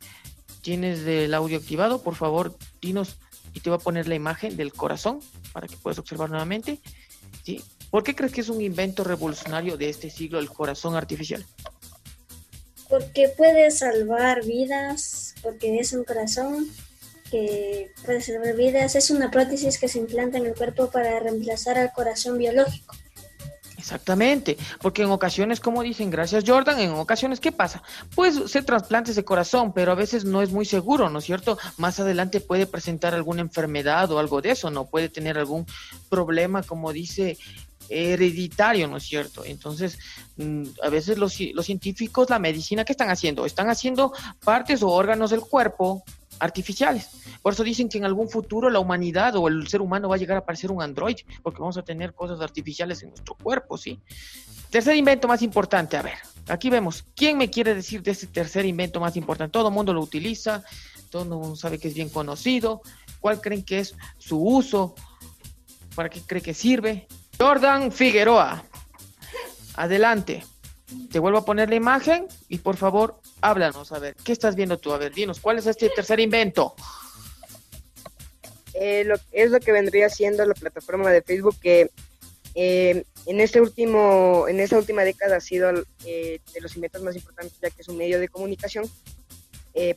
Tienes 0.62 1.00
el 1.01 1.33
audio 1.33 1.57
activado, 1.57 2.01
por 2.01 2.15
favor, 2.15 2.57
dinos 2.81 3.17
y 3.53 3.59
te 3.59 3.69
voy 3.69 3.77
a 3.77 3.83
poner 3.83 4.07
la 4.07 4.15
imagen 4.15 4.57
del 4.57 4.73
corazón 4.73 5.19
para 5.51 5.67
que 5.67 5.77
puedas 5.77 6.00
observar 6.00 6.29
nuevamente. 6.29 6.79
¿Sí? 7.43 7.62
¿Por 7.91 8.03
qué 8.03 8.15
crees 8.15 8.31
que 8.31 8.41
es 8.41 8.50
un 8.50 8.62
invento 8.62 9.03
revolucionario 9.03 9.77
de 9.77 9.89
este 9.89 10.09
siglo 10.09 10.39
el 10.39 10.50
corazón 10.50 10.95
artificial? 10.95 11.45
Porque 12.89 13.29
puede 13.29 13.69
salvar 13.71 14.43
vidas, 14.43 15.35
porque 15.41 15.79
es 15.79 15.93
un 15.93 16.03
corazón 16.03 16.67
que 17.34 17.92
puede 18.06 18.22
salvar 18.22 18.56
vidas. 18.56 18.96
Es 18.96 19.10
una 19.10 19.32
prótesis 19.32 19.80
que 19.80 19.88
se 19.88 19.98
implanta 19.98 20.38
en 20.38 20.46
el 20.46 20.54
cuerpo 20.54 20.92
para 20.92 21.20
reemplazar 21.20 21.80
al 21.80 21.92
corazón 21.92 22.38
biológico. 22.38 22.96
Exactamente, 23.75 24.56
porque 24.82 25.02
en 25.02 25.10
ocasiones, 25.10 25.60
como 25.60 25.82
dicen, 25.82 26.12
gracias 26.12 26.44
Jordan, 26.48 26.80
en 26.80 26.92
ocasiones, 26.92 27.40
¿qué 27.40 27.52
pasa? 27.52 27.82
Pues 28.16 28.40
se 28.46 28.62
trasplantes 28.62 29.16
de 29.16 29.25
corazón, 29.25 29.74
pero 29.74 29.92
a 29.92 29.96
veces 29.96 30.24
no 30.24 30.42
es 30.44 30.52
muy 30.52 30.63
seguro, 30.63 31.10
¿no 31.10 31.20
es 31.20 31.25
cierto? 31.25 31.58
Más 31.78 32.00
adelante 32.00 32.40
puede 32.40 32.68
presentar 32.68 33.13
alguna 33.13 33.42
enfermedad 33.42 34.10
o 34.12 34.20
algo 34.20 34.42
de 34.42 34.52
eso, 34.52 34.70
¿no? 34.70 34.86
Puede 34.86 35.10
tener 35.10 35.38
algún 35.38 35.66
problema, 36.10 36.62
como 36.62 36.94
dice, 36.94 37.38
hereditario, 37.90 38.88
¿no 38.88 38.98
es 38.98 39.04
cierto? 39.04 39.44
Entonces, 39.44 39.98
mm, 40.38 40.63
a 40.84 40.90
veces 40.90 41.18
los, 41.18 41.38
los 41.54 41.66
científicos, 41.66 42.30
la 42.30 42.40
medicina, 42.40 42.86
¿qué 42.86 42.94
están 42.94 43.10
haciendo? 43.10 43.46
Están 43.46 43.70
haciendo 43.70 44.13
partes 44.46 44.82
o 44.84 44.90
órganos 44.90 45.32
del 45.32 45.42
cuerpo 45.42 46.04
artificiales. 46.40 47.10
Por 47.42 47.54
eso 47.54 47.63
dicen 47.63 47.90
que 47.90 47.98
en 47.98 48.06
algún 48.06 48.30
futuro 48.30 48.70
la 48.70 48.80
humanidad 48.80 49.36
o 49.36 49.48
el 49.48 49.68
ser 49.68 49.82
humano 49.82 50.10
va 50.10 50.16
a 50.16 50.18
llegar 50.18 50.38
a 50.38 50.46
parecer 50.46 50.72
un 50.72 50.82
android, 50.82 51.18
porque 51.42 51.60
vamos 51.60 51.78
a 51.78 51.84
tener 51.84 52.13
cosas 52.13 52.42
artificiales 52.42 53.04
en 53.04 53.10
nuestro 53.10 53.36
cuerpo, 53.36 53.78
¿sí? 53.78 54.00
Tercer 54.70 54.96
invento 54.96 55.28
más 55.28 55.42
importante, 55.42 55.98
a 55.98 56.02
ver, 56.02 56.18
aquí 56.48 56.70
vemos, 56.70 57.06
¿quién 57.16 57.38
me 57.38 57.50
quiere 57.50 57.75
decir 57.75 58.02
de 58.02 58.12
ese 58.12 58.28
tercer 58.28 58.66
invento 58.66 59.00
más 59.00 59.16
importante? 59.16 59.52
Todo 59.52 59.68
el 59.68 59.74
mundo 59.74 59.94
lo 59.94 60.02
utiliza, 60.02 60.63
todo 61.10 61.24
el 61.24 61.30
mundo 61.30 61.56
sabe 61.56 61.78
que 61.78 61.90
es 61.90 61.94
bien 61.94 62.10
conocido, 62.10 62.82
¿cuál 63.20 63.40
creen 63.40 63.63
que 63.63 63.80
es 63.80 63.96
su 64.18 64.42
uso? 64.42 64.96
¿Para 65.96 66.10
qué 66.10 66.22
cree 66.22 66.42
que 66.42 66.56
sirve? 66.56 67.08
Jordan 67.40 67.92
Figueroa, 67.92 68.63
adelante. 69.75 70.44
Te 71.12 71.19
vuelvo 71.19 71.39
a 71.39 71.45
poner 71.45 71.69
la 71.69 71.75
imagen 71.75 72.27
y 72.50 72.57
por 72.57 72.75
favor 72.75 73.19
háblanos, 73.41 73.91
a 73.91 74.00
ver, 74.00 74.15
¿qué 74.23 74.31
estás 74.31 74.55
viendo 74.55 74.77
tú? 74.79 74.91
A 74.93 74.97
ver, 74.97 75.13
dinos, 75.13 75.39
¿cuál 75.39 75.59
es 75.59 75.67
este 75.67 75.89
tercer 75.89 76.19
invento? 76.19 76.75
Eh, 78.73 79.03
lo, 79.03 79.15
es 79.31 79.51
lo 79.51 79.59
que 79.59 79.71
vendría 79.71 80.09
siendo 80.09 80.43
la 80.45 80.55
plataforma 80.55 81.12
de 81.12 81.21
Facebook 81.21 81.55
que 81.62 81.91
eh, 82.55 83.03
en 83.27 83.41
este 83.41 83.62
último 83.62 84.47
en 84.47 84.59
esta 84.59 84.77
última 84.77 85.03
década 85.03 85.38
ha 85.38 85.41
sido 85.41 85.71
eh, 86.05 86.39
de 86.53 86.62
los 86.62 86.75
inventos 86.75 87.03
más 87.03 87.15
importantes 87.15 87.59
ya 87.62 87.69
que 87.69 87.81
es 87.83 87.88
un 87.88 87.97
medio 87.97 88.19
de 88.19 88.27
comunicación 88.27 88.85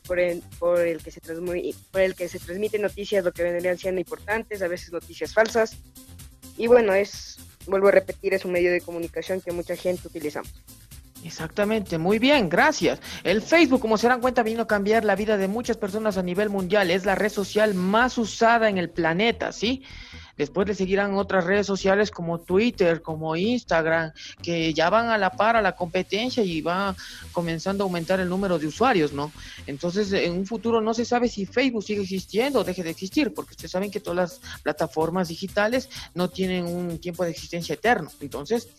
por, 0.07 0.19
el, 0.19 0.41
por, 0.57 0.79
el 0.79 1.03
que 1.03 1.11
se 1.11 1.21
por 1.21 2.01
el 2.01 2.15
que 2.15 2.27
se 2.27 2.39
transmiten 2.39 2.81
noticias 2.81 3.23
lo 3.23 3.31
que 3.31 3.43
vendrían 3.43 3.77
siendo 3.77 4.01
importantes 4.01 4.63
a 4.63 4.67
veces 4.67 4.91
noticias 4.91 5.33
falsas 5.33 5.77
y 6.57 6.65
bueno 6.65 6.95
es 6.95 7.37
vuelvo 7.67 7.89
a 7.89 7.91
repetir 7.91 8.33
es 8.33 8.43
un 8.43 8.53
medio 8.53 8.71
de 8.71 8.81
comunicación 8.81 9.39
que 9.39 9.51
mucha 9.51 9.75
gente 9.75 10.07
utilizamos 10.07 10.51
Exactamente, 11.27 11.97
muy 11.97 12.19
bien, 12.19 12.47
gracias. 12.47 13.01
El 13.25 13.41
Facebook, 13.41 13.81
como 13.81 13.97
se 13.97 14.07
dan 14.07 14.21
cuenta, 14.21 14.43
vino 14.43 14.61
a 14.61 14.67
cambiar 14.67 15.03
la 15.03 15.13
vida 15.13 15.35
de 15.35 15.49
muchas 15.49 15.75
personas 15.75 16.17
a 16.17 16.23
nivel 16.23 16.49
mundial. 16.49 16.89
Es 16.89 17.05
la 17.05 17.15
red 17.15 17.29
social 17.29 17.73
más 17.73 18.17
usada 18.17 18.69
en 18.69 18.77
el 18.77 18.89
planeta, 18.89 19.51
¿sí? 19.51 19.83
Después 20.37 20.67
le 20.67 20.73
seguirán 20.73 21.15
otras 21.15 21.43
redes 21.43 21.67
sociales 21.67 22.11
como 22.11 22.39
Twitter, 22.39 23.01
como 23.01 23.35
Instagram, 23.35 24.13
que 24.41 24.73
ya 24.73 24.89
van 24.89 25.07
a 25.09 25.17
la 25.17 25.31
par 25.31 25.57
a 25.57 25.61
la 25.61 25.75
competencia 25.75 26.43
y 26.43 26.61
va 26.61 26.95
comenzando 27.33 27.83
a 27.83 27.85
aumentar 27.85 28.21
el 28.21 28.29
número 28.29 28.57
de 28.57 28.67
usuarios, 28.67 29.11
¿no? 29.11 29.33
Entonces, 29.65 30.13
en 30.13 30.31
un 30.31 30.45
futuro 30.45 30.79
no 30.79 30.93
se 30.93 31.03
sabe 31.03 31.27
si 31.27 31.45
Facebook 31.45 31.83
sigue 31.83 32.03
existiendo 32.03 32.59
o 32.59 32.63
deje 32.63 32.83
de 32.83 32.91
existir, 32.91 33.33
porque 33.33 33.51
ustedes 33.51 33.71
saben 33.71 33.91
que 33.91 33.99
todas 33.99 34.15
las 34.15 34.61
plataformas 34.63 35.27
digitales 35.27 35.89
no 36.13 36.29
tienen 36.29 36.65
un 36.65 36.99
tiempo 36.99 37.25
de 37.25 37.31
existencia 37.31 37.73
eterno. 37.73 38.09
Entonces, 38.21 38.69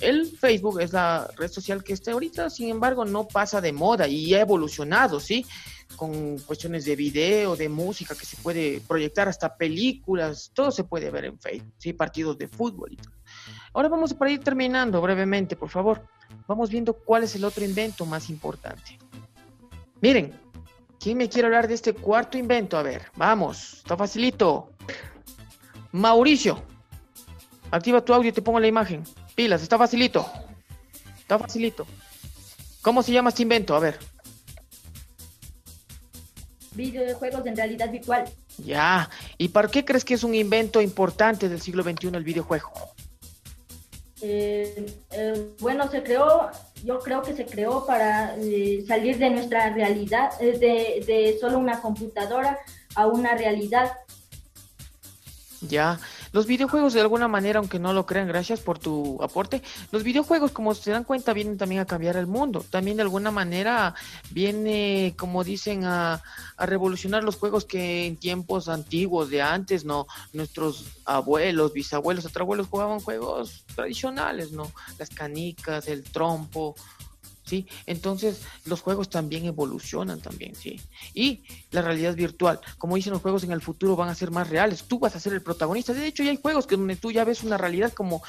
el 0.00 0.26
Facebook 0.26 0.80
es 0.80 0.92
la 0.92 1.30
red 1.36 1.50
social 1.50 1.84
que 1.84 1.92
está 1.92 2.12
ahorita, 2.12 2.50
sin 2.50 2.68
embargo, 2.68 3.04
no 3.04 3.26
pasa 3.26 3.60
de 3.60 3.72
moda 3.72 4.08
y 4.08 4.34
ha 4.34 4.40
evolucionado, 4.40 5.20
¿sí? 5.20 5.46
Con 5.96 6.38
cuestiones 6.38 6.84
de 6.84 6.96
video, 6.96 7.56
de 7.56 7.68
música 7.68 8.14
que 8.14 8.24
se 8.24 8.36
puede 8.36 8.80
proyectar, 8.86 9.28
hasta 9.28 9.56
películas, 9.56 10.50
todo 10.54 10.70
se 10.70 10.84
puede 10.84 11.10
ver 11.10 11.26
en 11.26 11.38
Facebook, 11.38 11.74
¿sí? 11.78 11.92
Partidos 11.92 12.38
de 12.38 12.48
fútbol 12.48 12.92
y 12.92 12.96
todo. 12.96 13.12
Ahora 13.72 13.88
vamos 13.88 14.14
para 14.14 14.30
ir 14.30 14.40
terminando 14.40 15.00
brevemente, 15.00 15.56
por 15.56 15.68
favor. 15.68 16.02
Vamos 16.46 16.70
viendo 16.70 16.94
cuál 16.94 17.24
es 17.24 17.34
el 17.36 17.44
otro 17.44 17.64
invento 17.64 18.06
más 18.06 18.30
importante. 18.30 18.98
Miren, 20.00 20.32
¿quién 20.98 21.18
me 21.18 21.28
quiere 21.28 21.46
hablar 21.46 21.68
de 21.68 21.74
este 21.74 21.92
cuarto 21.92 22.38
invento? 22.38 22.78
A 22.78 22.82
ver, 22.82 23.06
vamos, 23.16 23.74
está 23.74 23.96
facilito. 23.96 24.70
Mauricio, 25.92 26.62
activa 27.70 28.04
tu 28.04 28.14
audio 28.14 28.30
y 28.30 28.32
te 28.32 28.42
pongo 28.42 28.60
la 28.60 28.66
imagen. 28.66 29.04
Pilas, 29.40 29.62
está 29.62 29.78
facilito. 29.78 30.30
Está 31.18 31.38
facilito. 31.38 31.86
¿Cómo 32.82 33.02
se 33.02 33.10
llama 33.10 33.30
este 33.30 33.40
invento? 33.40 33.74
A 33.74 33.80
ver. 33.80 33.98
Videojuegos 36.72 37.46
en 37.46 37.56
realidad 37.56 37.90
virtual. 37.90 38.24
Ya. 38.58 39.08
¿Y 39.38 39.48
para 39.48 39.68
qué 39.68 39.82
crees 39.82 40.04
que 40.04 40.12
es 40.12 40.24
un 40.24 40.34
invento 40.34 40.82
importante 40.82 41.48
del 41.48 41.62
siglo 41.62 41.82
XXI 41.82 42.08
el 42.08 42.22
videojuego? 42.22 42.70
Eh, 44.20 44.94
eh, 45.12 45.54
bueno, 45.60 45.90
se 45.90 46.02
creó, 46.02 46.50
yo 46.84 46.98
creo 46.98 47.22
que 47.22 47.34
se 47.34 47.46
creó 47.46 47.86
para 47.86 48.36
eh, 48.36 48.84
salir 48.86 49.16
de 49.16 49.30
nuestra 49.30 49.72
realidad, 49.72 50.38
de, 50.38 51.02
de 51.06 51.38
solo 51.40 51.58
una 51.58 51.80
computadora 51.80 52.58
a 52.94 53.06
una 53.06 53.34
realidad 53.38 53.90
ya, 55.62 55.98
Los 56.32 56.46
videojuegos 56.46 56.92
de 56.92 57.00
alguna 57.00 57.28
manera, 57.28 57.58
aunque 57.58 57.78
no 57.78 57.92
lo 57.92 58.06
crean, 58.06 58.28
gracias 58.28 58.60
por 58.60 58.78
tu 58.78 59.18
aporte, 59.22 59.62
los 59.90 60.04
videojuegos 60.04 60.52
como 60.52 60.74
se 60.74 60.92
dan 60.92 61.04
cuenta 61.04 61.32
vienen 61.32 61.58
también 61.58 61.80
a 61.80 61.86
cambiar 61.86 62.16
el 62.16 62.26
mundo, 62.26 62.64
también 62.70 62.96
de 62.96 63.02
alguna 63.02 63.30
manera 63.30 63.94
viene, 64.30 65.14
como 65.16 65.42
dicen, 65.44 65.84
a, 65.84 66.22
revolucionar 66.58 67.24
los 67.24 67.36
juegos 67.36 67.64
que 67.64 68.06
en 68.06 68.16
tiempos 68.16 68.68
antiguos 68.68 69.30
de 69.30 69.42
antes, 69.42 69.84
¿no? 69.84 70.06
Nuestros 70.32 70.84
abuelos, 71.04 71.72
bisabuelos, 71.72 72.26
abuelos 72.36 72.68
jugaban 72.68 73.00
juegos 73.00 73.64
tradicionales, 73.74 74.52
¿no? 74.52 74.70
Las 74.98 75.10
canicas, 75.10 75.88
el 75.88 76.04
trompo, 76.04 76.74
¿sí? 77.50 77.66
Entonces, 77.86 78.42
los 78.64 78.80
juegos 78.80 79.10
también 79.10 79.44
evolucionan 79.44 80.20
también, 80.20 80.54
¿sí? 80.54 80.80
Y 81.14 81.42
la 81.72 81.82
realidad 81.82 82.14
virtual, 82.14 82.60
como 82.78 82.94
dicen 82.94 83.12
los 83.12 83.22
juegos 83.22 83.42
en 83.42 83.50
el 83.50 83.60
futuro 83.60 83.96
van 83.96 84.08
a 84.08 84.14
ser 84.14 84.30
más 84.30 84.48
reales, 84.48 84.84
tú 84.84 85.00
vas 85.00 85.16
a 85.16 85.20
ser 85.20 85.32
el 85.32 85.42
protagonista, 85.42 85.92
de 85.92 86.06
hecho 86.06 86.22
ya 86.22 86.30
hay 86.30 86.38
juegos 86.40 86.68
que 86.68 86.76
donde 86.76 86.94
tú 86.94 87.10
ya 87.10 87.24
ves 87.24 87.42
una 87.42 87.58
realidad 87.58 87.92
como 87.92 88.22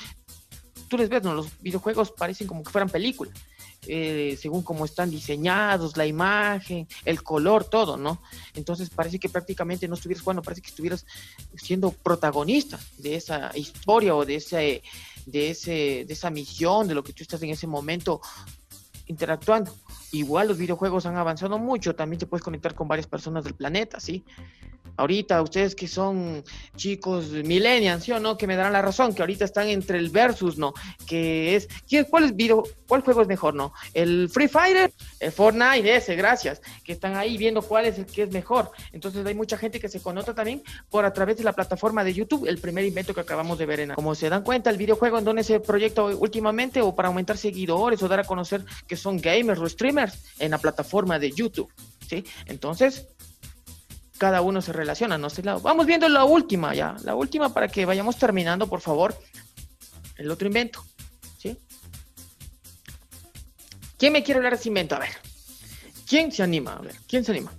tú 0.87 0.97
les 0.97 1.07
ves, 1.07 1.21
¿no? 1.23 1.35
Los 1.35 1.47
videojuegos 1.61 2.11
parecen 2.11 2.47
como 2.47 2.63
que 2.63 2.71
fueran 2.71 2.89
películas. 2.89 3.33
Eh, 3.87 4.37
según 4.39 4.61
cómo 4.61 4.85
están 4.85 5.09
diseñados, 5.09 5.97
la 5.97 6.05
imagen, 6.05 6.87
el 7.03 7.23
color, 7.23 7.63
todo, 7.63 7.97
¿no? 7.97 8.21
Entonces 8.53 8.89
parece 8.91 9.17
que 9.17 9.29
prácticamente 9.29 9.87
no 9.87 9.95
estuvieras 9.95 10.21
jugando, 10.21 10.43
parece 10.43 10.61
que 10.61 10.69
estuvieras 10.69 11.05
siendo 11.55 11.91
protagonista 11.91 12.79
de 12.97 13.15
esa 13.15 13.51
historia 13.55 14.15
o 14.15 14.23
de 14.23 14.35
ese, 14.35 14.83
de 15.25 15.49
ese, 15.49 16.05
de 16.05 16.13
esa 16.13 16.29
misión, 16.29 16.87
de 16.87 16.93
lo 16.93 17.03
que 17.03 17.13
tú 17.13 17.23
estás 17.23 17.41
en 17.41 17.49
ese 17.49 17.65
momento 17.65 18.21
interactuando. 19.11 19.71
Igual 20.11 20.47
los 20.47 20.57
videojuegos 20.57 21.05
han 21.05 21.15
avanzado 21.15 21.59
mucho, 21.59 21.95
también 21.95 22.19
te 22.19 22.25
puedes 22.25 22.43
conectar 22.43 22.73
con 22.73 22.87
varias 22.87 23.07
personas 23.07 23.43
del 23.43 23.53
planeta, 23.53 23.99
¿sí? 23.99 24.23
Ahorita 24.97 25.41
ustedes 25.41 25.75
que 25.75 25.87
son 25.87 26.43
chicos 26.75 27.29
millennials, 27.29 28.03
¿sí 28.03 28.11
o 28.11 28.19
no? 28.19 28.37
Que 28.37 28.47
me 28.47 28.55
darán 28.55 28.73
la 28.73 28.81
razón, 28.81 29.13
que 29.13 29.21
ahorita 29.21 29.45
están 29.45 29.67
entre 29.67 29.97
el 29.97 30.09
versus, 30.09 30.57
¿no? 30.57 30.73
Que 31.07 31.55
es, 31.55 31.67
¿cuál 32.09 32.25
es 32.25 32.35
video, 32.35 32.63
cuál 32.87 33.01
juego 33.01 33.21
es 33.21 33.27
mejor, 33.27 33.53
no? 33.53 33.73
El 33.93 34.29
Free 34.29 34.47
Fire, 34.47 34.91
el 35.19 35.31
Fortnite, 35.31 35.95
ese, 35.95 36.15
gracias, 36.15 36.61
que 36.83 36.93
están 36.93 37.15
ahí 37.15 37.37
viendo 37.37 37.61
cuál 37.61 37.85
es 37.85 37.97
el 37.97 38.05
que 38.05 38.23
es 38.23 38.31
mejor. 38.31 38.71
Entonces 38.91 39.25
hay 39.25 39.35
mucha 39.35 39.57
gente 39.57 39.79
que 39.79 39.89
se 39.89 40.01
conota 40.01 40.33
también 40.33 40.63
por 40.89 41.05
a 41.05 41.13
través 41.13 41.37
de 41.37 41.43
la 41.43 41.53
plataforma 41.53 42.03
de 42.03 42.13
YouTube, 42.13 42.47
el 42.47 42.57
primer 42.57 42.85
invento 42.85 43.13
que 43.13 43.21
acabamos 43.21 43.57
de 43.57 43.65
ver 43.65 43.79
en. 43.81 43.93
Como 43.93 44.15
se 44.15 44.29
dan 44.29 44.43
cuenta, 44.43 44.69
el 44.69 44.77
videojuego 44.77 45.19
en 45.19 45.25
donde 45.25 45.43
se 45.43 45.59
proyecta 45.59 46.03
últimamente 46.03 46.81
o 46.81 46.95
para 46.95 47.07
aumentar 47.07 47.37
seguidores 47.37 48.01
o 48.01 48.07
dar 48.07 48.19
a 48.19 48.23
conocer 48.23 48.63
que 48.87 48.95
son 48.95 49.17
gamers 49.17 49.59
o 49.59 49.67
streamers 49.67 50.17
en 50.39 50.51
la 50.51 50.57
plataforma 50.57 51.19
de 51.19 51.31
YouTube, 51.31 51.71
¿sí? 52.07 52.23
Entonces, 52.45 53.07
cada 54.21 54.43
uno 54.43 54.61
se 54.61 54.71
relaciona, 54.71 55.17
no 55.17 55.31
sé, 55.31 55.41
vamos 55.41 55.87
viendo 55.87 56.07
la 56.07 56.25
última 56.25 56.75
ya, 56.75 56.95
la 57.03 57.15
última 57.15 57.51
para 57.55 57.67
que 57.67 57.87
vayamos 57.87 58.17
terminando, 58.17 58.67
por 58.67 58.79
favor, 58.79 59.15
el 60.15 60.29
otro 60.29 60.45
invento, 60.45 60.85
¿sí? 61.39 61.57
¿Quién 63.97 64.13
me 64.13 64.21
quiere 64.21 64.37
hablar 64.37 64.53
de 64.53 64.59
ese 64.59 64.69
invento? 64.69 64.93
A 64.93 64.99
ver, 64.99 65.09
¿quién 66.07 66.31
se 66.31 66.43
anima? 66.43 66.73
A 66.73 66.81
ver, 66.81 66.97
¿quién 67.07 67.25
se 67.25 67.31
anima? 67.31 67.51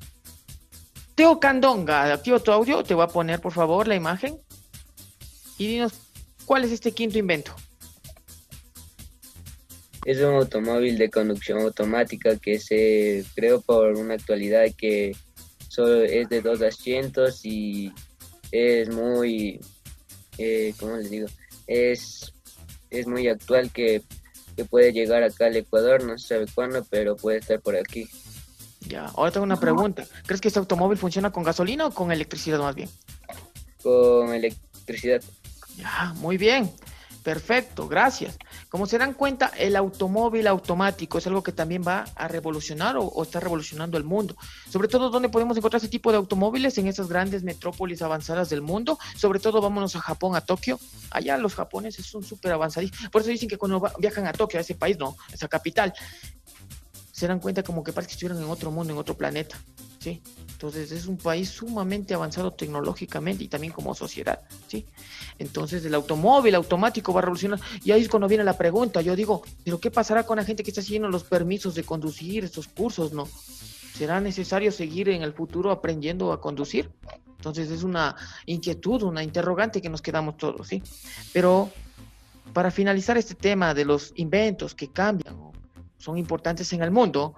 Teo 1.17 1.41
Candonga, 1.41 2.13
activo 2.13 2.39
tu 2.39 2.53
audio, 2.53 2.85
te 2.85 2.95
voy 2.95 3.07
a 3.07 3.09
poner 3.09 3.41
por 3.41 3.53
favor 3.53 3.89
la 3.89 3.97
imagen 3.97 4.39
y 5.59 5.67
dinos 5.67 5.95
cuál 6.47 6.63
es 6.63 6.71
este 6.71 6.93
quinto 6.93 7.19
invento. 7.19 7.53
Es 10.05 10.19
un 10.19 10.35
automóvil 10.35 10.97
de 10.97 11.11
conducción 11.11 11.59
automática 11.59 12.37
que 12.37 12.61
se 12.61 13.25
creó 13.35 13.61
por 13.61 13.97
una 13.97 14.15
actualidad 14.15 14.67
que 14.79 15.17
solo 15.73 16.03
es 16.03 16.29
de 16.29 16.43
dos 16.43 16.61
asientos 16.61 17.47
y 17.47 17.91
es 18.51 18.91
muy, 18.91 19.59
eh, 20.37 20.75
¿cómo 20.79 20.97
les 20.99 21.09
digo? 21.09 21.29
Es, 21.67 22.35
es 22.91 23.07
muy 23.07 23.27
actual 23.27 23.71
que, 23.71 24.03
puede 24.69 24.93
llegar 24.93 25.23
acá 25.23 25.47
al 25.47 25.57
Ecuador, 25.57 26.05
no 26.05 26.19
se 26.19 26.29
sabe 26.29 26.47
cuándo, 26.55 26.85
pero 26.91 27.17
puede 27.17 27.39
estar 27.39 27.59
por 27.61 27.75
aquí. 27.75 28.07
Ya, 28.81 29.07
ahora 29.07 29.33
tengo 29.33 29.45
una 29.45 29.59
pregunta. 29.59 30.05
¿Crees 30.27 30.43
que 30.43 30.49
este 30.49 30.61
automóvil 30.61 30.99
funciona 30.99 31.33
con 31.33 31.43
gasolina 31.43 31.87
o 31.87 31.91
con 31.91 32.13
electricidad 32.13 32.59
más 32.59 32.75
bien? 32.75 32.91
Con 33.83 34.33
electricidad. 34.35 35.23
Ya, 35.79 36.13
muy 36.19 36.37
bien. 36.37 36.71
Perfecto, 37.23 37.87
gracias. 37.87 38.37
Como 38.69 38.87
se 38.87 38.99
dan 38.99 39.15
cuenta, 39.15 39.53
el 39.57 39.77
automóvil 39.77 40.47
automático 40.49 41.19
es 41.19 41.27
algo 41.27 41.43
que 41.43 41.53
también 41.53 41.83
va 41.87 42.05
a 42.17 42.27
revolucionar 42.27 42.97
o, 42.99 43.23
está 43.23 43.39
revolucionando 43.39 43.97
el 43.97 44.05
mundo. 44.05 44.37
Sobre 44.69 44.89
todo, 44.89 45.09
¿dónde 45.09 45.29
podemos 45.29 45.57
encontrar 45.57 45.79
ese 45.79 45.89
tipo 45.89 46.11
de 46.11 46.17
automóviles? 46.17 46.77
En 46.79 46.89
esas 46.89 47.09
grandes 47.09 47.45
metrópolis 47.45 48.03
avanzadas 48.03 48.51
del 48.51 48.61
mundo. 48.61 48.99
Sobre 49.17 49.39
todo, 49.39 49.61
vámonos 49.61 49.95
a 49.95 50.01
Japón, 50.01 50.35
a 50.35 50.41
Tokio. 50.41 50.81
Allá 51.11 51.39
los 51.39 51.55
japoneses 51.55 52.07
son 52.07 52.25
súper 52.25 52.53
avanzados. 52.53 52.91
Por 53.13 53.23
eso 53.23 53.31
dicen 53.31 53.49
que 53.49 53.59
cuando 53.59 53.81
viajan 53.99 54.27
a 54.27 54.33
Tokio, 54.33 54.59
a 54.59 54.63
ese 54.63 54.75
país, 54.75 54.99
no, 54.99 55.17
a 55.31 55.35
esa 55.35 55.47
capital, 55.47 55.95
se 57.23 57.29
dan 57.29 57.39
cuenta 57.39 57.63
como 57.63 57.85
que 57.85 57.93
parece 57.93 58.09
que 58.09 58.13
estuvieran 58.15 58.43
en 58.43 58.51
otro 58.51 58.73
mundo, 58.73 58.93
en 58.93 58.99
otro 58.99 59.17
planeta. 59.17 59.57
¿sí? 60.01 60.21
Entonces 60.51 60.91
es 60.91 61.07
un 61.07 61.17
país 61.17 61.49
sumamente 61.49 62.15
avanzado 62.15 62.53
tecnológicamente 62.53 63.45
y 63.45 63.49
también 63.49 63.73
como 63.73 63.95
sociedad, 63.95 64.41
¿sí? 64.67 64.87
Entonces 65.39 65.85
el 65.85 65.95
automóvil 65.95 66.57
automático 66.57 67.13
va 67.13 67.21
a 67.21 67.23
revolucionar. 67.23 67.61
Y 67.85 67.93
ahí 67.93 68.03
es 68.03 68.09
cuando 68.09 68.27
viene 68.27 68.43
la 68.43 68.59
pregunta. 68.59 69.03
Yo 69.03 69.15
digo, 69.15 69.43
¿pero 69.65 69.79
qué 69.79 69.93
pasará 69.93 70.25
con 70.25 70.39
la 70.39 70.45
gente 70.45 70.65
que 70.65 70.73
está 70.73 70.83
siguiendo 70.83 71.09
los 71.09 71.23
permisos 71.23 71.77
de 71.77 71.85
conducir, 71.85 72.43
estos 72.43 72.67
cursos, 72.67 73.13
no? 73.13 73.29
¿Será 73.95 74.21
necesario 74.21 74.73
seguir 74.73 75.09
en 75.09 75.23
el 75.23 75.33
futuro 75.33 75.71
aprendiendo 75.71 76.33
a 76.33 76.41
conducir? 76.41 76.91
Entonces 77.37 77.71
es 77.71 77.85
una 77.85 78.17
inquietud, 78.47 79.05
una 79.05 79.23
interrogante 79.23 79.81
que 79.81 79.89
nos 79.89 80.03
quedamos 80.03 80.39
todos, 80.39 80.67
¿sí? 80.67 80.83
Pero 81.33 81.71
para 82.53 82.73
finalizar 82.73 83.17
este 83.17 83.37
tema 83.37 83.75
de 83.75 83.85
los 83.85 84.13
inventos 84.17 84.75
que 84.75 84.89
cambian 84.89 85.52
son 86.03 86.19
importantes 86.19 86.73
en 86.73 86.83
el 86.83 86.91
mundo, 86.91 87.35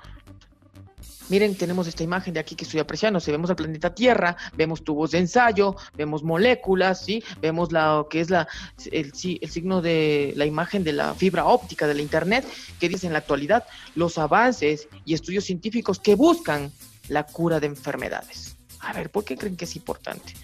Miren, 1.31 1.57
tenemos 1.57 1.87
esta 1.87 2.03
imagen 2.03 2.35
de 2.35 2.41
aquí 2.41 2.55
que 2.55 2.65
estoy 2.65 2.81
apreciando. 2.81 3.19
Si 3.19 3.31
vemos 3.31 3.49
el 3.49 3.57
planeta 3.57 3.95
Tierra, 3.95 4.37
vemos 4.57 4.85
tubos 4.85 5.13
de 5.13 5.19
ensayo, 5.19 5.75
vemos 5.97 6.23
moléculas, 6.23 7.03
¿sí? 7.03 7.25
Vemos 7.41 7.73
la 7.73 8.05
que 8.11 8.21
es 8.21 8.29
la, 8.29 8.47
el, 8.93 9.07
el 9.07 9.51
signo 9.51 9.81
de 9.81 10.35
la 10.37 10.45
imagen 10.45 10.85
de 10.85 10.93
la 10.93 11.15
fibra 11.15 11.47
óptica 11.47 11.87
de 11.87 11.95
la 11.95 12.03
Internet, 12.03 12.47
que 12.79 12.91
dice 12.91 13.07
en 13.07 13.15
la 13.15 13.21
actualidad 13.21 13.65
los 13.95 14.19
avances 14.19 14.87
y 15.07 15.15
estudios 15.15 15.45
científicos 15.45 15.99
que 15.99 16.15
buscan 16.15 16.71
la 17.09 17.25
cura 17.25 17.59
de 17.59 17.69
enfermedades. 17.69 18.57
A 18.81 18.93
ver, 18.93 19.11
¿por 19.11 19.25
qué 19.25 19.37
creen 19.39 19.57
que 19.57 19.65
es 19.65 19.77
importante? 19.77 20.35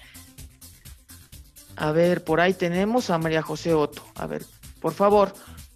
A 1.77 1.93
ver, 1.93 2.25
por 2.25 2.41
ahí 2.41 2.55
tenemos 2.55 3.11
a 3.11 3.19
María 3.19 3.43
José 3.43 3.75
Otto. 3.75 4.03
A 4.15 4.27
ver, 4.27 4.47
por 4.81 4.95
favor, 4.95 5.35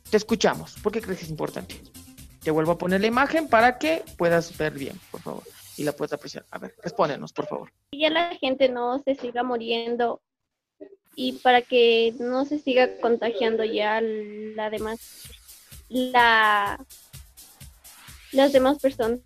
te 0.09 0.16
escuchamos. 0.16 0.74
¿Por 0.83 0.92
qué 0.92 1.02
crees 1.02 1.18
que 1.18 1.24
es 1.24 1.30
importante? 1.30 1.83
Te 2.44 2.50
vuelvo 2.50 2.72
a 2.72 2.78
poner 2.78 3.00
la 3.00 3.07
imagen 3.07 3.48
para 3.48 3.78
que 3.78 4.04
puedas 4.18 4.57
ver 4.59 4.74
bien, 4.74 5.00
por 5.11 5.22
favor, 5.22 5.42
y 5.78 5.85
la 5.85 5.92
puedas 5.92 6.12
apreciar. 6.12 6.44
A 6.50 6.59
ver, 6.59 6.74
respóndenos, 6.83 7.33
por 7.33 7.46
favor. 7.46 7.72
Y 7.90 8.00
ya 8.02 8.11
la 8.11 8.35
gente 8.37 8.68
no 8.68 9.02
se 9.02 9.14
siga 9.14 9.42
muriendo 9.42 10.20
y 11.16 11.33
para 11.33 11.62
que 11.62 12.14
no 12.18 12.44
se 12.44 12.59
siga 12.59 12.98
contagiando 13.00 13.64
ya 13.64 14.00
la 14.00 14.68
demás, 14.68 15.28
la, 15.88 16.85
las 18.33 18.52
demás 18.52 18.78
personas. 18.78 19.20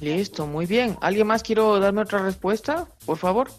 Listo, 0.00 0.46
muy 0.46 0.64
bien. 0.64 0.96
¿Alguien 1.02 1.26
más 1.26 1.42
quiero 1.42 1.78
darme 1.78 2.02
otra 2.02 2.22
respuesta, 2.22 2.88
por 3.04 3.18
favor? 3.18 3.50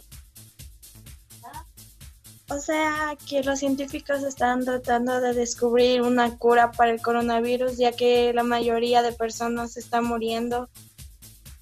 O 2.54 2.60
sea 2.60 3.16
que 3.30 3.44
los 3.44 3.60
científicos 3.60 4.24
están 4.24 4.66
tratando 4.66 5.22
de 5.22 5.34
descubrir 5.34 6.02
una 6.02 6.38
cura 6.38 6.74
para 6.74 6.92
el 6.92 7.02
coronavirus, 7.02 7.78
ya 7.78 7.94
que 7.94 8.34
la 8.34 8.44
mayoría 8.44 9.02
de 9.02 9.14
personas 9.14 9.78
están 9.78 10.04
muriendo 10.04 10.68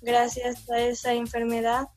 gracias 0.02 0.67
a 0.71 0.80
esa 0.80 1.13
enfermedad. 1.13 1.89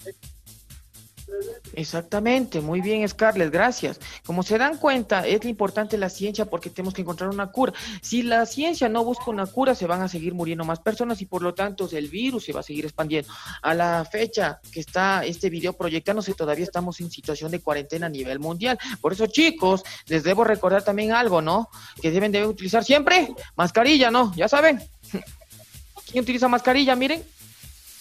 Exactamente, 1.75 2.61
muy 2.61 2.81
bien 2.81 3.09
Scarlett, 3.09 3.51
gracias. 3.51 3.99
Como 4.25 4.43
se 4.43 4.59
dan 4.59 4.77
cuenta, 4.77 5.27
es 5.27 5.45
importante 5.45 5.97
la 5.97 6.11
ciencia 6.11 6.45
porque 6.45 6.71
tenemos 6.71 6.95
que 6.95 7.03
encontrar 7.03 7.31
una 7.31 7.51
cura. 7.51 7.73
Si 8.03 8.23
la 8.23 8.45
ciencia 8.47 8.89
no 8.89 9.05
busca 9.05 9.31
una 9.31 9.47
cura, 9.47 9.75
se 9.75 9.87
van 9.87 10.03
a 10.03 10.09
seguir 10.09 10.35
muriendo 10.35 10.65
más 10.65 10.81
personas 10.81 11.21
y 11.23 11.27
por 11.27 11.43
lo 11.43 11.55
tanto 11.55 11.89
el 11.91 12.09
virus 12.09 12.45
se 12.45 12.53
va 12.53 12.61
a 12.61 12.63
seguir 12.63 12.85
expandiendo. 12.85 13.33
A 13.63 13.75
la 13.75 14.05
fecha 14.05 14.61
que 14.71 14.81
está 14.81 15.25
este 15.25 15.51
video 15.51 15.73
proyectándose, 15.73 16.35
todavía 16.35 16.65
estamos 16.65 17.01
en 17.01 17.11
situación 17.11 17.51
de 17.51 17.61
cuarentena 17.61 18.07
a 18.07 18.11
nivel 18.11 18.39
mundial. 18.39 18.79
Por 19.01 19.13
eso, 19.13 19.27
chicos, 19.27 19.83
les 20.07 20.23
debo 20.25 20.45
recordar 20.45 20.85
también 20.85 21.13
algo, 21.13 21.41
¿no? 21.41 21.71
Que 22.01 22.11
deben 22.11 22.33
de 22.33 22.47
utilizar 22.47 22.85
siempre 22.85 23.35
mascarilla, 23.57 24.11
¿no? 24.11 24.33
Ya 24.37 24.49
saben. 24.49 24.83
¿Quién 26.11 26.23
utiliza 26.23 26.49
mascarilla? 26.49 26.95
Miren, 26.95 27.25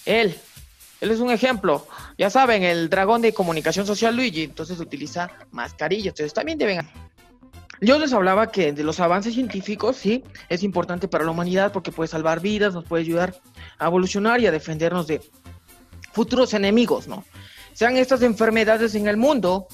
él. 0.06 0.38
Él 1.02 1.12
es 1.12 1.20
un 1.20 1.32
ejemplo. 1.32 1.86
Ya 2.18 2.30
saben, 2.30 2.64
el 2.64 2.90
dragón 2.90 3.22
de 3.22 3.34
comunicación 3.34 3.86
social 3.86 4.16
Luigi, 4.16 4.44
entonces 4.44 4.80
utiliza 4.80 5.30
mascarillas. 5.52 6.14
Entonces 6.14 6.34
también 6.34 6.58
deben... 6.58 6.88
Yo 7.82 7.98
les 7.98 8.14
hablaba 8.14 8.52
que 8.52 8.72
de 8.72 8.84
los 8.84 9.00
avances 9.00 9.34
científicos, 9.34 9.98
sí, 9.98 10.24
es 10.50 10.62
importante 10.62 11.08
para 11.08 11.24
la 11.26 11.32
humanidad 11.32 11.72
porque 11.72 11.92
puede 11.92 12.08
salvar 12.08 12.40
vidas, 12.40 12.76
nos 12.76 12.86
puede 12.86 13.02
ayudar 13.02 13.36
a 13.80 13.88
evolucionar 13.88 14.40
y 14.40 14.46
a 14.46 14.52
defendernos 14.52 15.08
de 15.08 15.20
futuros 16.14 16.54
enemigos, 16.54 17.08
¿no? 17.08 17.26
Sean 17.74 17.98
estas 17.98 18.22
enfermedades 18.22 18.94
en 18.94 19.08
el 19.08 19.18
mundo 19.18 19.68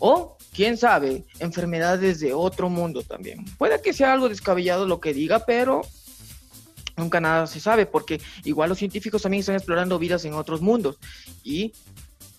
o 0.00 0.36
quién 0.54 0.76
sabe, 0.76 1.24
enfermedades 1.38 2.20
de 2.20 2.34
otro 2.34 2.68
mundo 2.68 3.02
también. 3.02 3.46
Puede 3.56 3.80
que 3.80 3.94
sea 3.94 4.12
algo 4.12 4.28
descabellado 4.28 4.86
lo 4.86 5.00
que 5.00 5.14
diga, 5.14 5.38
pero 5.46 5.80
nunca 6.96 7.20
nada 7.20 7.46
se 7.46 7.60
sabe, 7.60 7.86
porque 7.86 8.20
igual 8.44 8.68
los 8.68 8.78
científicos 8.78 9.22
también 9.22 9.40
están 9.40 9.56
explorando 9.56 9.98
vidas 9.98 10.24
en 10.24 10.34
otros 10.34 10.60
mundos. 10.60 10.98
Y 11.42 11.72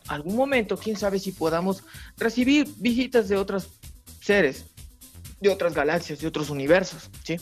algún 0.08 0.36
momento, 0.36 0.78
quién 0.78 0.98
sabe 0.98 1.20
si 1.20 1.32
podamos 1.32 1.84
recibir 2.18 2.68
visitas 2.78 3.28
de 3.28 3.38
otros 3.38 3.70
seres, 4.22 4.66
de 5.40 5.50
otras 5.50 5.74
galaxias, 5.74 6.20
de 6.20 6.28
otros 6.28 6.50
universos, 6.50 7.10
¿sí? 7.24 7.38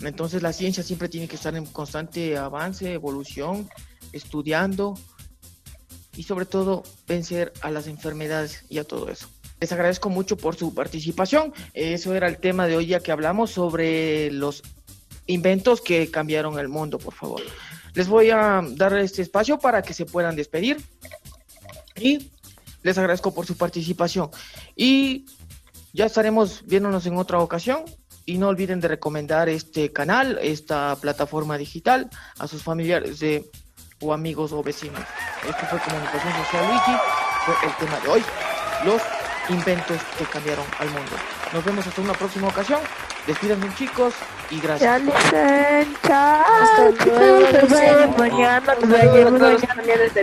Entonces 0.00 0.42
la 0.42 0.52
ciencia 0.52 0.82
siempre 0.82 1.08
tiene 1.08 1.28
que 1.28 1.36
estar 1.36 1.56
en 1.56 1.66
constante 1.66 2.36
avance, 2.36 2.92
evolución, 2.92 3.68
estudiando 4.12 4.98
y 6.16 6.22
sobre 6.22 6.46
todo 6.46 6.84
vencer 7.06 7.52
a 7.62 7.70
las 7.70 7.86
enfermedades 7.88 8.64
y 8.68 8.78
a 8.78 8.84
todo 8.84 9.10
eso. 9.10 9.28
Les 9.60 9.72
agradezco 9.72 10.08
mucho 10.08 10.36
por 10.36 10.54
su 10.54 10.72
participación. 10.72 11.52
Eso 11.74 12.14
era 12.14 12.28
el 12.28 12.38
tema 12.38 12.66
de 12.68 12.76
hoy 12.76 12.86
ya 12.86 13.00
que 13.00 13.10
hablamos 13.10 13.50
sobre 13.50 14.30
los 14.30 14.62
inventos 15.28 15.80
que 15.80 16.10
cambiaron 16.10 16.58
el 16.58 16.68
mundo, 16.68 16.98
por 16.98 17.14
favor. 17.14 17.42
Les 17.94 18.08
voy 18.08 18.30
a 18.30 18.62
dar 18.72 18.98
este 18.98 19.22
espacio 19.22 19.58
para 19.58 19.82
que 19.82 19.94
se 19.94 20.04
puedan 20.04 20.34
despedir 20.34 20.82
y 21.96 22.30
les 22.82 22.98
agradezco 22.98 23.32
por 23.32 23.46
su 23.46 23.56
participación. 23.56 24.30
Y 24.74 25.26
ya 25.92 26.06
estaremos 26.06 26.64
viéndonos 26.66 27.06
en 27.06 27.16
otra 27.16 27.38
ocasión 27.38 27.84
y 28.24 28.38
no 28.38 28.48
olviden 28.48 28.80
de 28.80 28.88
recomendar 28.88 29.48
este 29.48 29.92
canal, 29.92 30.38
esta 30.42 30.96
plataforma 30.96 31.56
digital 31.56 32.10
a 32.38 32.46
sus 32.46 32.62
familiares 32.62 33.20
de, 33.20 33.50
o 34.00 34.12
amigos 34.12 34.52
o 34.52 34.62
vecinos. 34.62 35.00
Esto 35.48 35.66
fue 35.66 35.78
Comunicación 35.80 36.32
Social 36.44 36.66
Luigi, 36.66 36.92
fue 37.46 37.68
el 37.68 37.76
tema 37.76 38.00
de 38.00 38.08
hoy, 38.08 38.22
los 38.84 39.02
inventos 39.48 40.00
que 40.18 40.24
cambiaron 40.24 40.66
al 40.78 40.88
mundo. 40.88 41.12
Nos 41.52 41.64
vemos 41.64 41.86
hasta 41.86 42.00
una 42.00 42.12
próxima 42.12 42.48
ocasión. 42.48 42.80
Despídanse 43.28 43.68
chicos 43.76 44.14
y 44.50 44.58
gracias. 44.58 44.80
Ya 44.80 44.98
dicen, 45.04 45.96
chao. 46.06 46.44
Hasta 46.62 47.04
luego. 47.04 47.40
Nos 47.52 47.70
vemos 47.70 48.18
mañana. 48.18 48.74
Nos 48.80 48.88
vemos 48.88 49.40
mañana. 49.76 50.04
este. 50.04 50.20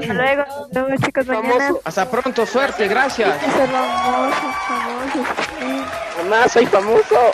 Hasta 0.00 0.14
luego. 0.14 0.44
Nos 0.72 0.86
vemos 0.86 1.00
chicos 1.04 1.26
mañana. 1.26 1.72
Hasta 1.84 2.08
pronto, 2.08 2.46
suerte, 2.46 2.86
gracias. 2.86 3.34
Mamá, 6.22 6.48
soy 6.48 6.66
famoso. 6.66 7.32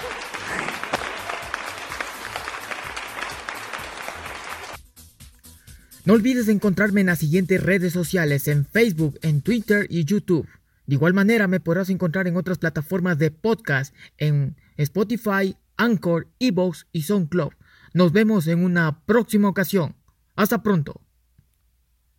No 6.07 6.15
olvides 6.15 6.49
encontrarme 6.49 7.03
en 7.03 7.09
las 7.09 7.19
siguientes 7.19 7.63
redes 7.63 7.93
sociales, 7.93 8.49
en 8.49 8.65
Facebook, 8.65 9.19
en 9.21 9.43
Twitter 9.43 9.87
y 9.91 10.07
YouTube. 10.07 10.49
De 10.87 10.95
igual 10.95 11.15
manera 11.15 11.49
me 11.49 11.61
podrás 11.61 11.91
encontrar 11.91 12.27
en 12.27 12.37
otras 12.37 12.59
plataformas 12.59 13.19
de 13.19 13.31
podcast, 13.31 13.95
en 14.19 14.57
Spotify, 14.77 15.57
Anchor, 15.77 16.29
Evox 16.39 16.87
y 16.93 17.03
SoundCloud. 17.03 17.53
Nos 17.95 18.13
vemos 18.13 18.47
en 18.47 18.65
una 18.65 19.05
próxima 19.05 19.49
ocasión. 19.49 19.97
Hasta 20.37 20.63
pronto. 20.63 21.04